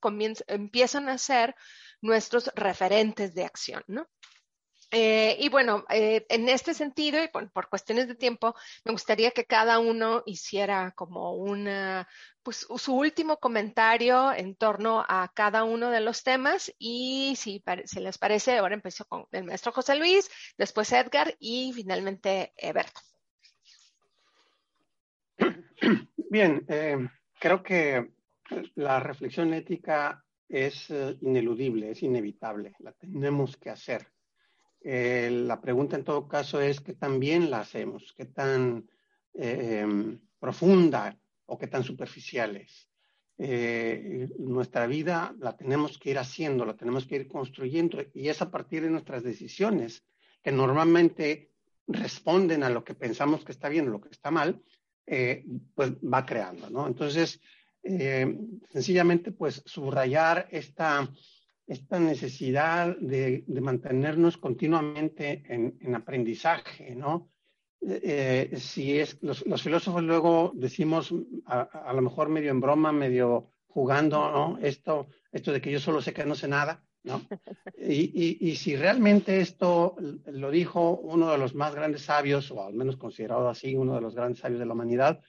[0.47, 1.55] empiezan a ser
[2.01, 4.07] nuestros referentes de acción, ¿no?
[4.91, 9.45] Eh, y bueno, eh, en este sentido, y por, cuestiones de tiempo, me gustaría que
[9.45, 12.07] cada uno hiciera como una,
[12.41, 17.99] pues su último comentario en torno a cada uno de los temas y si, si
[17.99, 23.01] les parece, ahora empiezo con el maestro José Luis, después Edgar y finalmente Eberto.
[26.29, 27.07] Bien, eh,
[27.39, 28.11] creo que
[28.75, 34.07] la reflexión ética es eh, ineludible, es inevitable, la tenemos que hacer.
[34.81, 38.89] Eh, la pregunta en todo caso es qué tan bien la hacemos, qué tan
[39.33, 42.87] em, profunda o qué tan superficial es.
[44.37, 48.51] nuestra vida la tenemos que ir haciendo, la tenemos que ir construyendo y es a
[48.51, 50.03] partir de nuestras decisiones
[50.41, 51.51] que normalmente
[51.87, 54.61] responden a lo que pensamos que está bien o lo que está mal,
[55.11, 55.43] eh,
[55.73, 56.85] pues va creando, ¿no?
[56.85, 57.41] Entonces,
[57.81, 58.37] eh,
[58.69, 61.09] sencillamente, pues subrayar esta,
[61.65, 67.31] esta necesidad de, mantenernos continuamente en, aprendizaje, ¿no?
[67.81, 71.11] Eh, si es, los, filósofos luego decimos,
[71.45, 74.59] a, lo mejor medio en broma, medio jugando, ¿no?
[74.61, 77.21] Esto, esto de que yo solo sé que no sé nada, ¿no?
[77.77, 79.95] Y, si realmente esto
[80.25, 84.01] lo dijo uno de los más grandes sabios, o al menos considerado así, uno de
[84.01, 85.21] los grandes sabios de la humanidad,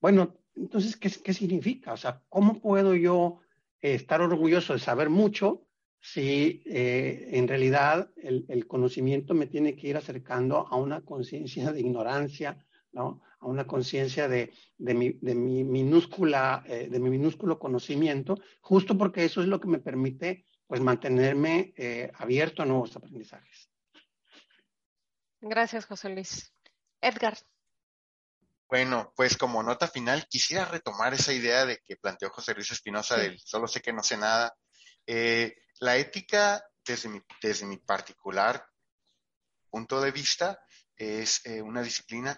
[0.00, 1.92] bueno, entonces, ¿qué, qué significa?
[1.92, 3.40] O sea, ¿cómo puedo yo
[3.80, 5.66] estar orgulloso de saber mucho
[6.00, 11.80] si eh, en realidad el, conocimiento me tiene que ir acercando a una conciencia de
[11.80, 13.22] ignorancia, ¿no?
[13.40, 18.96] a una conciencia de, de, mi, de, mi, minúscula, eh, de mi minúsculo conocimiento, justo
[18.96, 23.70] porque eso es lo que me permite pues mantenerme eh, abierto a nuevos aprendizajes.
[25.40, 26.52] Gracias, José Luis.
[27.00, 27.36] Edgar.
[28.68, 33.16] Bueno, pues como nota final, quisiera retomar esa idea de que planteó José Luis Espinosa
[33.16, 34.56] del solo sé que no sé nada.
[35.06, 38.66] Eh, la ética, desde mi, desde mi particular
[39.70, 40.60] punto de vista,
[40.96, 42.36] es eh, una disciplina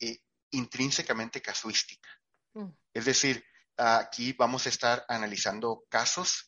[0.00, 0.18] eh,
[0.50, 2.10] intrínsecamente casuística.
[2.52, 2.68] Mm.
[2.92, 3.42] Es decir,
[3.76, 6.47] aquí vamos a estar analizando casos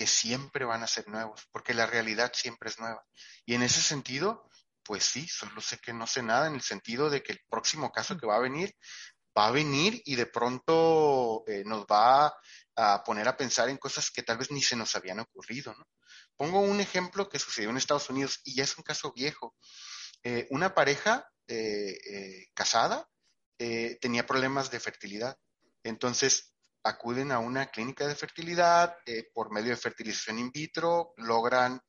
[0.00, 3.04] que siempre van a ser nuevos, porque la realidad siempre es nueva.
[3.44, 4.48] Y en ese sentido,
[4.82, 7.92] pues sí, solo sé que no sé nada en el sentido de que el próximo
[7.92, 8.74] caso que va a venir
[9.36, 12.34] va a venir y de pronto eh, nos va
[12.76, 15.76] a poner a pensar en cosas que tal vez ni se nos habían ocurrido.
[16.34, 19.54] Pongo un ejemplo que sucedió en Estados Unidos y ya es un caso viejo.
[20.22, 23.06] Eh, una pareja eh, casada
[23.58, 25.36] tenía problemas de fertilidad.
[25.82, 26.49] Entonces
[26.82, 28.96] acuden a una clínica de fertilidad
[29.34, 31.80] por medio de fertilización in vitro, logran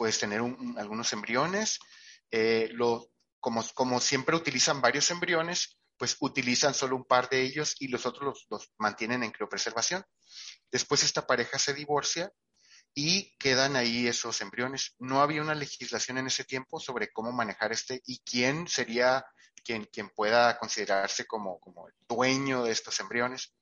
[0.00, 0.40] puedes tener
[0.78, 1.78] algunos embriones.
[2.30, 2.72] Eh,
[3.38, 8.06] como, como, siempre utilizan varios embriones, pues utilizan solo un par de ellos y los
[8.06, 10.02] otros los, mantienen en criopreservación.
[10.72, 12.32] Después esta pareja se divorcia
[12.94, 14.94] y quedan ahí esos embriones.
[14.98, 19.26] No había una legislación en ese tiempo sobre cómo manejar este y quién sería
[19.64, 23.52] quien, quien pueda considerarse como, como el dueño de estos embriones.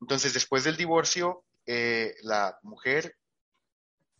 [0.00, 3.16] Entonces, después del divorcio, eh, la mujer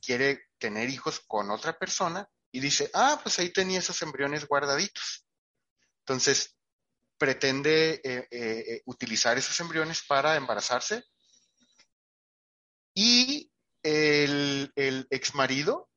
[0.01, 5.27] quiere tener hijos con otra persona y dice, ah, pues ahí tenía esos embriones guardaditos.
[6.01, 6.57] Entonces,
[7.19, 11.05] pretende eh, eh, utilizar esos embriones para embarazarse
[12.95, 13.51] y
[13.83, 15.91] el, el ex marido,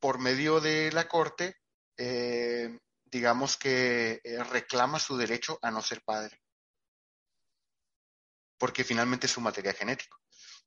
[0.00, 1.61] por medio de la corte,
[1.96, 4.20] digamos que
[4.50, 6.40] reclama su derecho a no ser padre,
[8.58, 10.22] porque finalmente es su material genético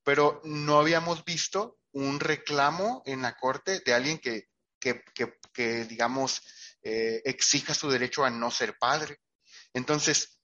[0.06, 4.50] pero no habíamos visto un reclamo en la corte de alguien que,
[4.80, 6.42] que, digamos,
[6.84, 9.18] eh, exija su derecho a no ser padre.
[9.74, 10.38] Entonces,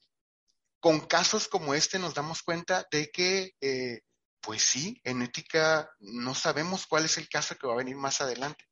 [0.79, 4.01] con casos como este nos damos cuenta de que, eh,
[4.41, 8.19] pues sí, en ética no sabemos cuál es el caso que va a venir más
[8.19, 8.65] adelante.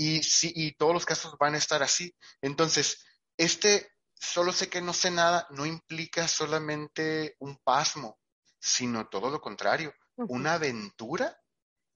[0.00, 2.14] Y, sí, y todos los casos van a estar así.
[2.40, 3.04] Entonces,
[3.36, 8.20] este solo sé que no sé nada no implica solamente un pasmo,
[8.60, 11.36] sino todo lo contrario, una aventura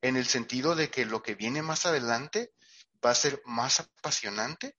[0.00, 2.52] en el sentido de que lo que viene más adelante
[3.04, 4.76] va a ser más apasionante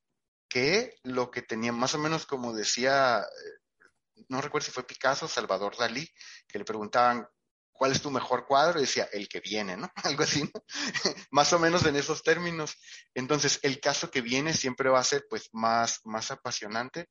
[0.50, 5.30] que lo que tenía más o menos como decía, eh, no recuerdo si fue Picasso,
[5.30, 6.10] Salvador Dalí,
[6.46, 7.26] que le preguntaban
[7.74, 8.80] ¿cuál es tu mejor cuadro?
[8.80, 9.92] Y decía, el que viene, ¿no?
[10.04, 10.64] Algo así, ¿no?
[11.32, 12.78] más o menos en esos términos.
[13.14, 17.10] Entonces, el caso que viene siempre va a ser, pues, más, más apasionante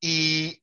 [0.00, 0.62] y,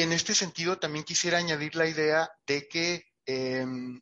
[0.00, 4.00] en este sentido también quisiera añadir la idea de que em,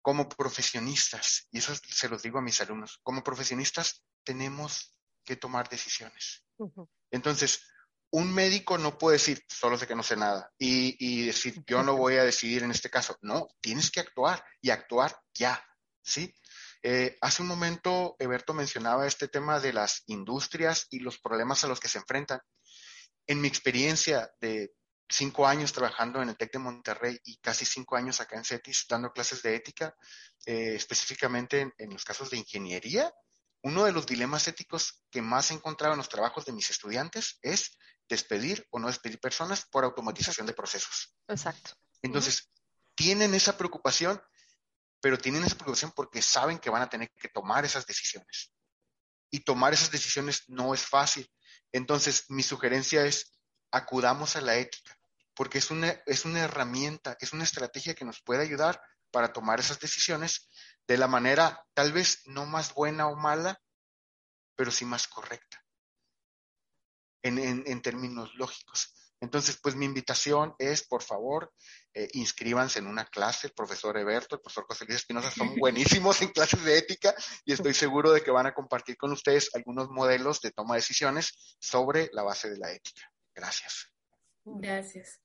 [0.00, 5.68] como profesionistas, y eso se los digo a mis alumnos, como profesionistas tenemos que tomar
[5.68, 6.44] decisiones.
[7.10, 7.66] Entonces,
[8.10, 11.96] un médico no puede decir, solo sé que no sé nada, y, decir, yo no
[11.96, 13.16] voy a decidir en este caso.
[13.20, 15.64] No, tienes que actuar y actuar ya,
[16.02, 16.34] ¿sí?
[16.82, 21.68] Eh, hace un momento, Eberto mencionaba este tema de las industrias y los problemas a
[21.68, 22.40] los que se enfrentan
[23.26, 24.72] en mi experiencia de
[25.08, 28.86] cinco años trabajando en el TEC de Monterrey y casi cinco años acá en CETIS
[28.88, 29.94] dando clases de ética,
[30.44, 33.12] eh, específicamente en, los casos de ingeniería,
[33.62, 37.38] uno de los dilemas éticos que más he encontrado en los trabajos de mis estudiantes
[37.42, 37.76] es
[38.08, 41.14] despedir o no despedir personas por automatización de procesos.
[41.28, 41.72] Exacto.
[42.02, 42.50] Entonces,
[42.94, 44.20] tienen esa preocupación,
[45.00, 48.52] pero tienen esa preocupación porque saben que van a tener que tomar esas decisiones.
[49.30, 51.28] Y tomar esas decisiones no es fácil
[51.72, 53.32] entonces, mi sugerencia es,
[53.70, 54.98] acudamos a la ética,
[55.34, 58.80] porque es una, es una herramienta, es una estrategia que nos puede ayudar
[59.10, 60.48] para tomar esas decisiones
[60.86, 63.60] de la manera tal vez no más buena o mala,
[64.54, 65.62] pero sí más correcta,
[67.26, 68.92] en términos lógicos.
[69.20, 71.52] Entonces, pues mi invitación es, por favor,
[71.94, 73.46] eh, inscríbanse en una clase.
[73.46, 77.14] El profesor Eberto, el profesor José Luis Espinosa son buenísimos en clases de ética
[77.44, 80.80] y estoy seguro de que van a compartir con ustedes algunos modelos de toma de
[80.80, 83.10] decisiones sobre la base de la ética.
[83.34, 83.90] Gracias.
[84.44, 85.20] Gracias.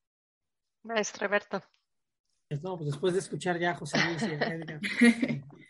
[0.84, 1.62] Maestro Eberto.
[2.48, 4.28] Pues no, pues después de escuchar ya a José Luis y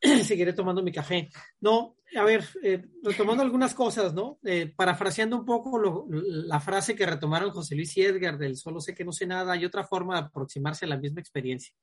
[0.24, 1.28] seguiré tomando mi café.
[1.60, 4.38] No, a ver, eh, retomando algunas cosas, ¿no?
[4.44, 8.94] Eh, parafraseando un poco la frase que retomaron José Luis y Edgar del solo sé
[8.94, 11.74] que no sé nada, hay otra forma de aproximarse a la misma experiencia,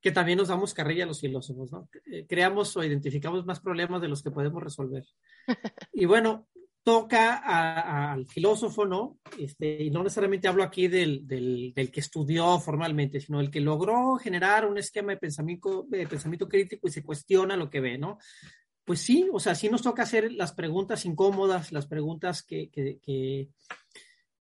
[0.00, 1.88] que también nos damos carrilla a los filósofos, ¿no?
[2.10, 5.04] Eh, creamos o identificamos más problemas de los que podemos resolver.
[5.92, 6.46] Y bueno,
[6.82, 9.18] toca al filósofo, ¿no?
[9.38, 13.60] Este, y no necesariamente hablo aquí del, del, del, que estudió formalmente, sino el que
[13.60, 17.98] logró generar un esquema de pensamiento, de pensamiento crítico y se cuestiona lo que ve,
[17.98, 18.18] ¿no?
[18.84, 22.98] Pues sí, o sea, sí nos toca hacer las preguntas incómodas, las preguntas que, que,
[23.00, 23.50] que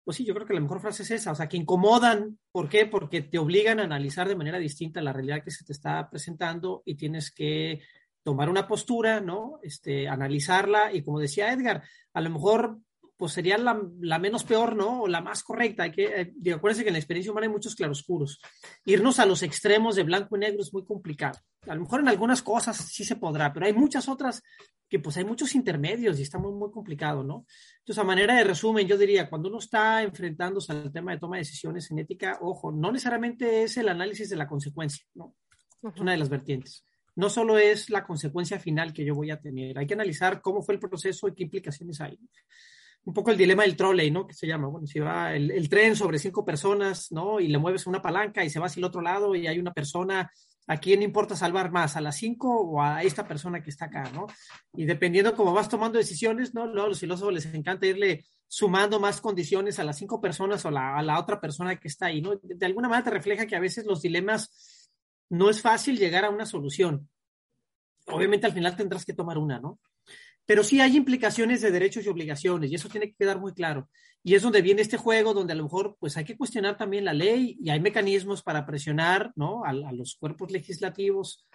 [0.06, 2.38] pues sí, yo creo que la mejor frase es esa, o sea, que incomodan.
[2.52, 2.86] ¿Por qué?
[2.86, 6.84] Porque te obligan a analizar de manera distinta la realidad que se te está presentando
[6.84, 7.80] y tienes que
[8.26, 9.60] tomar una postura, ¿no?
[9.62, 12.80] Este, analizarla y como decía Edgar, a lo mejor
[13.16, 15.02] pues sería la, la menos peor, ¿no?
[15.02, 15.84] O la más correcta.
[15.84, 18.40] Hay que, eh, acuérdense que en la experiencia humana hay muchos claroscuros.
[18.84, 21.38] Irnos a los extremos de blanco y negro es muy complicado.
[21.68, 24.42] A lo mejor en algunas cosas sí se podrá, pero hay muchas otras
[24.88, 27.46] que pues hay muchos intermedios y está muy, muy complicado, ¿no?
[27.78, 31.36] Entonces, a manera de resumen, yo diría, cuando uno está enfrentándose al tema de toma
[31.36, 35.36] de decisiones en ética, ojo, no necesariamente es el análisis de la consecuencia, ¿no?
[35.94, 36.84] Es una de las vertientes
[37.16, 40.62] no solo es la consecuencia final que yo voy a tener, hay que analizar cómo
[40.62, 42.18] fue el proceso y qué implicaciones hay.
[43.04, 44.26] Un poco el dilema del trolley, ¿no?
[44.26, 47.40] Que se llama, bueno, si va el, tren sobre cinco personas, ¿no?
[47.40, 49.72] Y le mueves una palanca y se va hacia el otro lado y hay una
[49.72, 50.30] persona,
[50.66, 51.96] ¿a quién importa salvar más?
[51.96, 54.26] ¿A las cinco o a esta persona que está acá, ¿no?
[54.74, 56.66] Y dependiendo cómo vas tomando decisiones, ¿no?
[56.66, 60.68] Luego a los filósofos les encanta irle sumando más condiciones a las cinco personas o
[60.68, 62.34] a la otra persona que está ahí, ¿no?
[62.42, 64.50] De alguna manera te refleja que a veces los dilemas
[65.30, 67.08] no es fácil llegar a una solución.
[68.06, 69.80] Obviamente al final tendrás que tomar una, ¿no?
[70.44, 73.88] Pero sí hay implicaciones de derechos y obligaciones y eso tiene que quedar muy claro.
[74.22, 77.04] Y es donde viene este juego, donde a lo mejor pues hay que cuestionar también
[77.04, 79.64] la ley y hay mecanismos para presionar, ¿no?
[79.64, 81.46] A, a los cuerpos legislativos,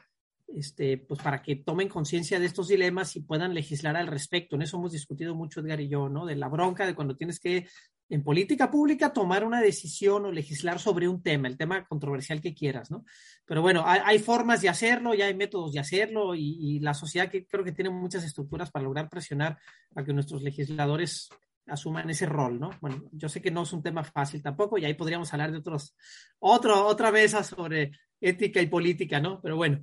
[0.55, 4.55] este, pues para que tomen conciencia de estos dilemas y puedan legislar al respecto.
[4.55, 6.25] En eso hemos discutido mucho Edgar y yo, ¿no?
[6.25, 7.67] De la bronca de cuando tienes que
[8.11, 12.53] en política pública tomar una decisión o legislar sobre un tema, el tema controversial que
[12.53, 13.05] quieras, ¿no?
[13.45, 17.45] Pero bueno, hay, formas de hacerlo, ya hay métodos de hacerlo y, la sociedad que
[17.45, 19.57] creo que tiene muchas estructuras para lograr presionar
[19.95, 21.29] a que nuestros legisladores
[21.67, 22.71] asuman ese rol, ¿no?
[22.81, 25.59] Bueno, yo sé que no es un tema fácil tampoco y ahí podríamos hablar de
[25.59, 25.95] otros,
[26.39, 29.39] otro, otra mesa sobre ética y política, ¿no?
[29.41, 29.79] Pero bueno,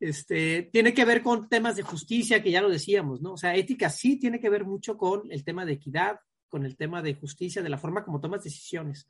[0.00, 3.34] este, tiene que ver con temas de justicia, que ya lo decíamos, ¿no?
[3.34, 6.76] O sea, ética sí tiene que ver mucho con el tema de equidad, con el
[6.76, 9.06] tema de justicia, de la forma como tomas decisiones.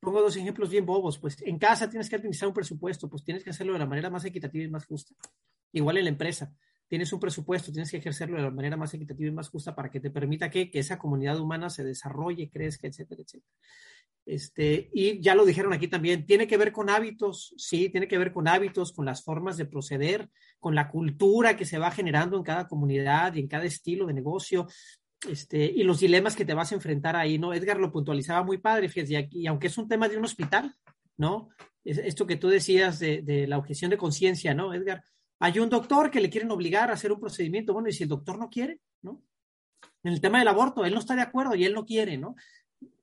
[0.00, 3.42] Pongo dos ejemplos bien bobos, pues en casa tienes que administrar un presupuesto, pues tienes
[3.42, 5.14] que hacerlo de la manera más equitativa y más justa.
[5.72, 6.52] Igual en la empresa,
[6.88, 9.90] tienes un presupuesto, tienes que ejercerlo de la manera más equitativa y más justa para
[9.90, 13.52] que te permita que, esa comunidad humana se desarrolle, crezca, etcétera, etcétera.
[14.24, 18.18] Este, y ya lo dijeron aquí también, tiene que ver con hábitos, sí, tiene que
[18.18, 20.28] ver con hábitos, con las formas de proceder,
[20.58, 24.12] con la cultura que se va generando en cada comunidad y en cada estilo de
[24.12, 24.66] negocio,
[25.26, 27.52] este, y los dilemas que te vas a enfrentar ahí, ¿no?
[27.52, 30.74] Edgar lo puntualizaba muy padre, fíjate, y, aunque es un tema de un hospital,
[31.16, 31.48] ¿no?
[31.84, 35.02] esto que tú decías de, la objeción de conciencia, ¿no, Edgar?
[35.38, 38.10] Hay un doctor que le quieren obligar a hacer un procedimiento, bueno, y si el
[38.10, 39.22] doctor no quiere, ¿no?
[40.02, 42.34] En el tema del aborto, él no está de acuerdo y él no quiere, ¿no?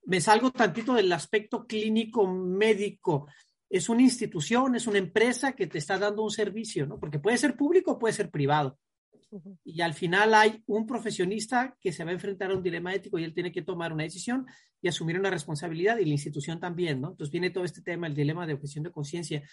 [0.04, 3.28] Me salgo tantito del aspecto clínico médico.
[3.70, 7.00] Es una institución, es una empresa que te está dando un servicio, ¿no?
[7.00, 8.78] Porque puede ser público o puede ser privado.
[9.64, 13.20] Y al final hay un profesionista que se va a enfrentar a un dilema ético
[13.20, 14.46] y él tiene que tomar una decisión
[14.82, 17.12] y asumir una responsabilidad y la institución también, ¿no?
[17.12, 19.44] Entonces viene todo este tema, el dilema de objeción de conciencia,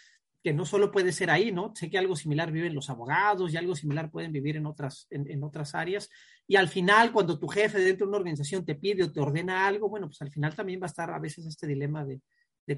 [0.43, 1.73] que no solo puede ser ahí, ¿no?
[1.75, 5.43] Sé que algo similar viven los abogados y algo similar pueden vivir en otras, en,
[5.45, 6.11] otras áreas.
[6.49, 9.67] Y al final, cuando tu jefe dentro de una organización te pide o te ordena
[9.67, 12.21] algo, bueno, pues al final también va a estar a veces este dilema de,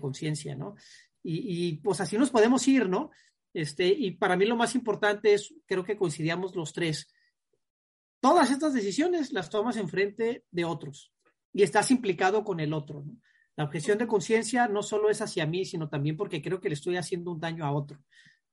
[0.00, 0.74] conciencia, ¿no?
[1.22, 3.11] Y, y, pues así nos podemos ir, ¿no?
[3.55, 7.14] Este, y para mí lo más importante es, creo que coincidíamos los tres,
[8.20, 11.12] todas estas decisiones las tomas en frente de otros
[11.52, 13.05] y estás implicado con el otro.
[13.57, 16.74] La objeción de conciencia no solo es hacia mí, sino también porque creo que le
[16.74, 18.02] estoy haciendo un daño a otro,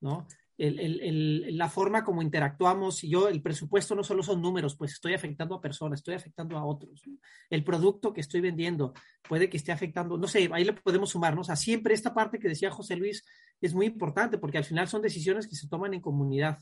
[0.00, 0.28] ¿no?
[0.58, 5.54] La forma como interactuamos y yo, el presupuesto no solo son números, pues estoy afectando
[5.54, 7.02] a personas, estoy afectando a otros.
[7.50, 8.92] El producto que estoy vendiendo
[9.28, 11.50] puede que esté afectando, no sé, ahí le podemos sumarnos.
[11.50, 13.24] a siempre esta parte que decía José Luis
[13.60, 16.58] es muy importante porque al final son decisiones que se toman en comunidad.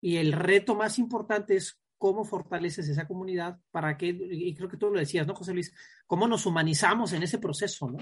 [0.00, 4.78] Y el reto más importante es cómo fortaleces esa comunidad para que, y creo que
[4.78, 5.74] tú lo decías, ¿no, José Luis?
[6.06, 7.98] Cómo nos humanizamos en ese proceso, ¿no?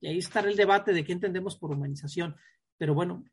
[0.00, 2.36] Y ahí está el debate de qué entendemos por humanización.
[2.78, 3.24] Pero bueno,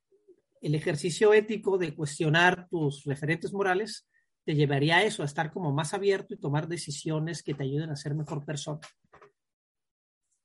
[0.62, 4.08] el ejercicio ético de cuestionar tus referentes morales
[4.46, 7.90] te llevaría a eso, a estar como más abierto y tomar decisiones que te ayuden
[7.90, 8.80] a ser mejor persona.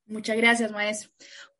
[0.06, 1.10] Muchas gracias, maestro.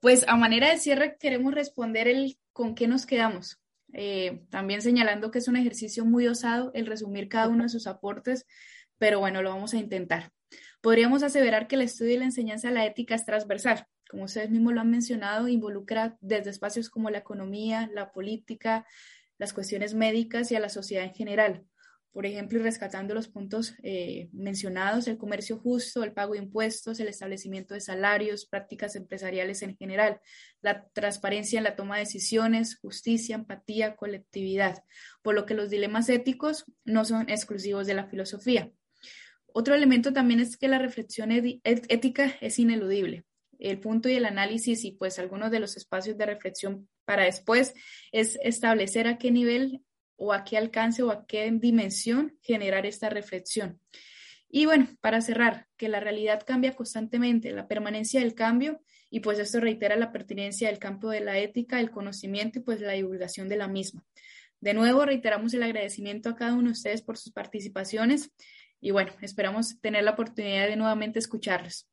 [0.01, 3.59] Pues a manera de cierre queremos responder el con qué nos quedamos.
[3.93, 7.87] eh, también señalando que es un ejercicio muy osado el resumir cada uno de sus
[7.87, 8.45] aportes,
[8.99, 10.33] pero bueno, lo vamos a intentar.
[10.87, 13.89] Podríamos aseverar que el estudio y la enseñanza de la ética es transversal.
[14.09, 18.87] Como ustedes mismos lo han mencionado, involucra desde espacios como la economía, la política,
[19.37, 21.65] las cuestiones médicas y a la sociedad en general
[22.17, 27.09] por ejemplo, rescatando los puntos eh, mencionados, el comercio justo, el pago de impuestos, el
[27.09, 30.19] establecimiento de salarios, prácticas empresariales en general,
[30.63, 34.83] la transparencia en la toma de decisiones, justicia, empatía, colectividad,
[35.21, 38.73] por lo que los dilemas éticos no son exclusivos de la filosofía.
[39.59, 43.25] Otro elemento también es que la reflexión ética es ineludible.
[43.59, 47.73] El punto y el análisis y pues algunos de los espacios de reflexión para después
[48.13, 49.81] es establecer a qué nivel
[50.17, 53.81] o a qué alcance o a qué dimensión generar esta reflexión.
[54.47, 59.39] Y bueno, para cerrar, que la realidad cambia constantemente, la permanencia del cambio, y pues
[59.39, 63.49] esto reitera la pertinencia del campo de la ética, el conocimiento y pues la divulgación
[63.49, 64.05] de la misma.
[64.61, 68.33] De nuevo, reiteramos el agradecimiento a cada uno de ustedes por sus participaciones
[68.81, 71.89] y bueno, esperamos tener la oportunidad de nuevamente escucharlos.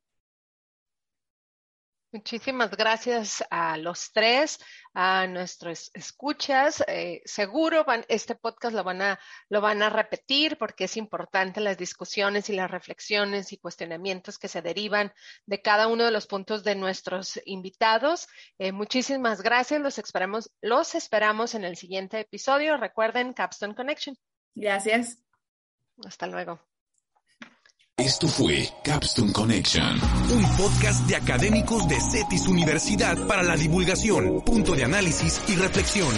[2.13, 4.59] Muchísimas gracias a los tres,
[4.93, 6.83] a nuestros escuchas.
[6.87, 9.19] Eh, seguro van, este podcast lo van, a,
[9.49, 14.47] lo van a repetir porque es importante las discusiones y las reflexiones y cuestionamientos que
[14.47, 15.11] se derivan
[15.47, 18.27] de cada uno de los puntos de nuestros invitados.
[18.59, 19.81] Eh, muchísimas gracias.
[19.81, 22.77] Los esperamos, los esperamos en el siguiente episodio.
[22.77, 24.15] Recuerden Capstone Connection.
[24.53, 25.17] Gracias.
[26.05, 26.72] Hasta luego.
[27.99, 29.99] Esto fue Capstone Connection,
[30.31, 36.09] un podcast de académicos de CETIS Universidad para la divulgación, punto de análisis y reflexión.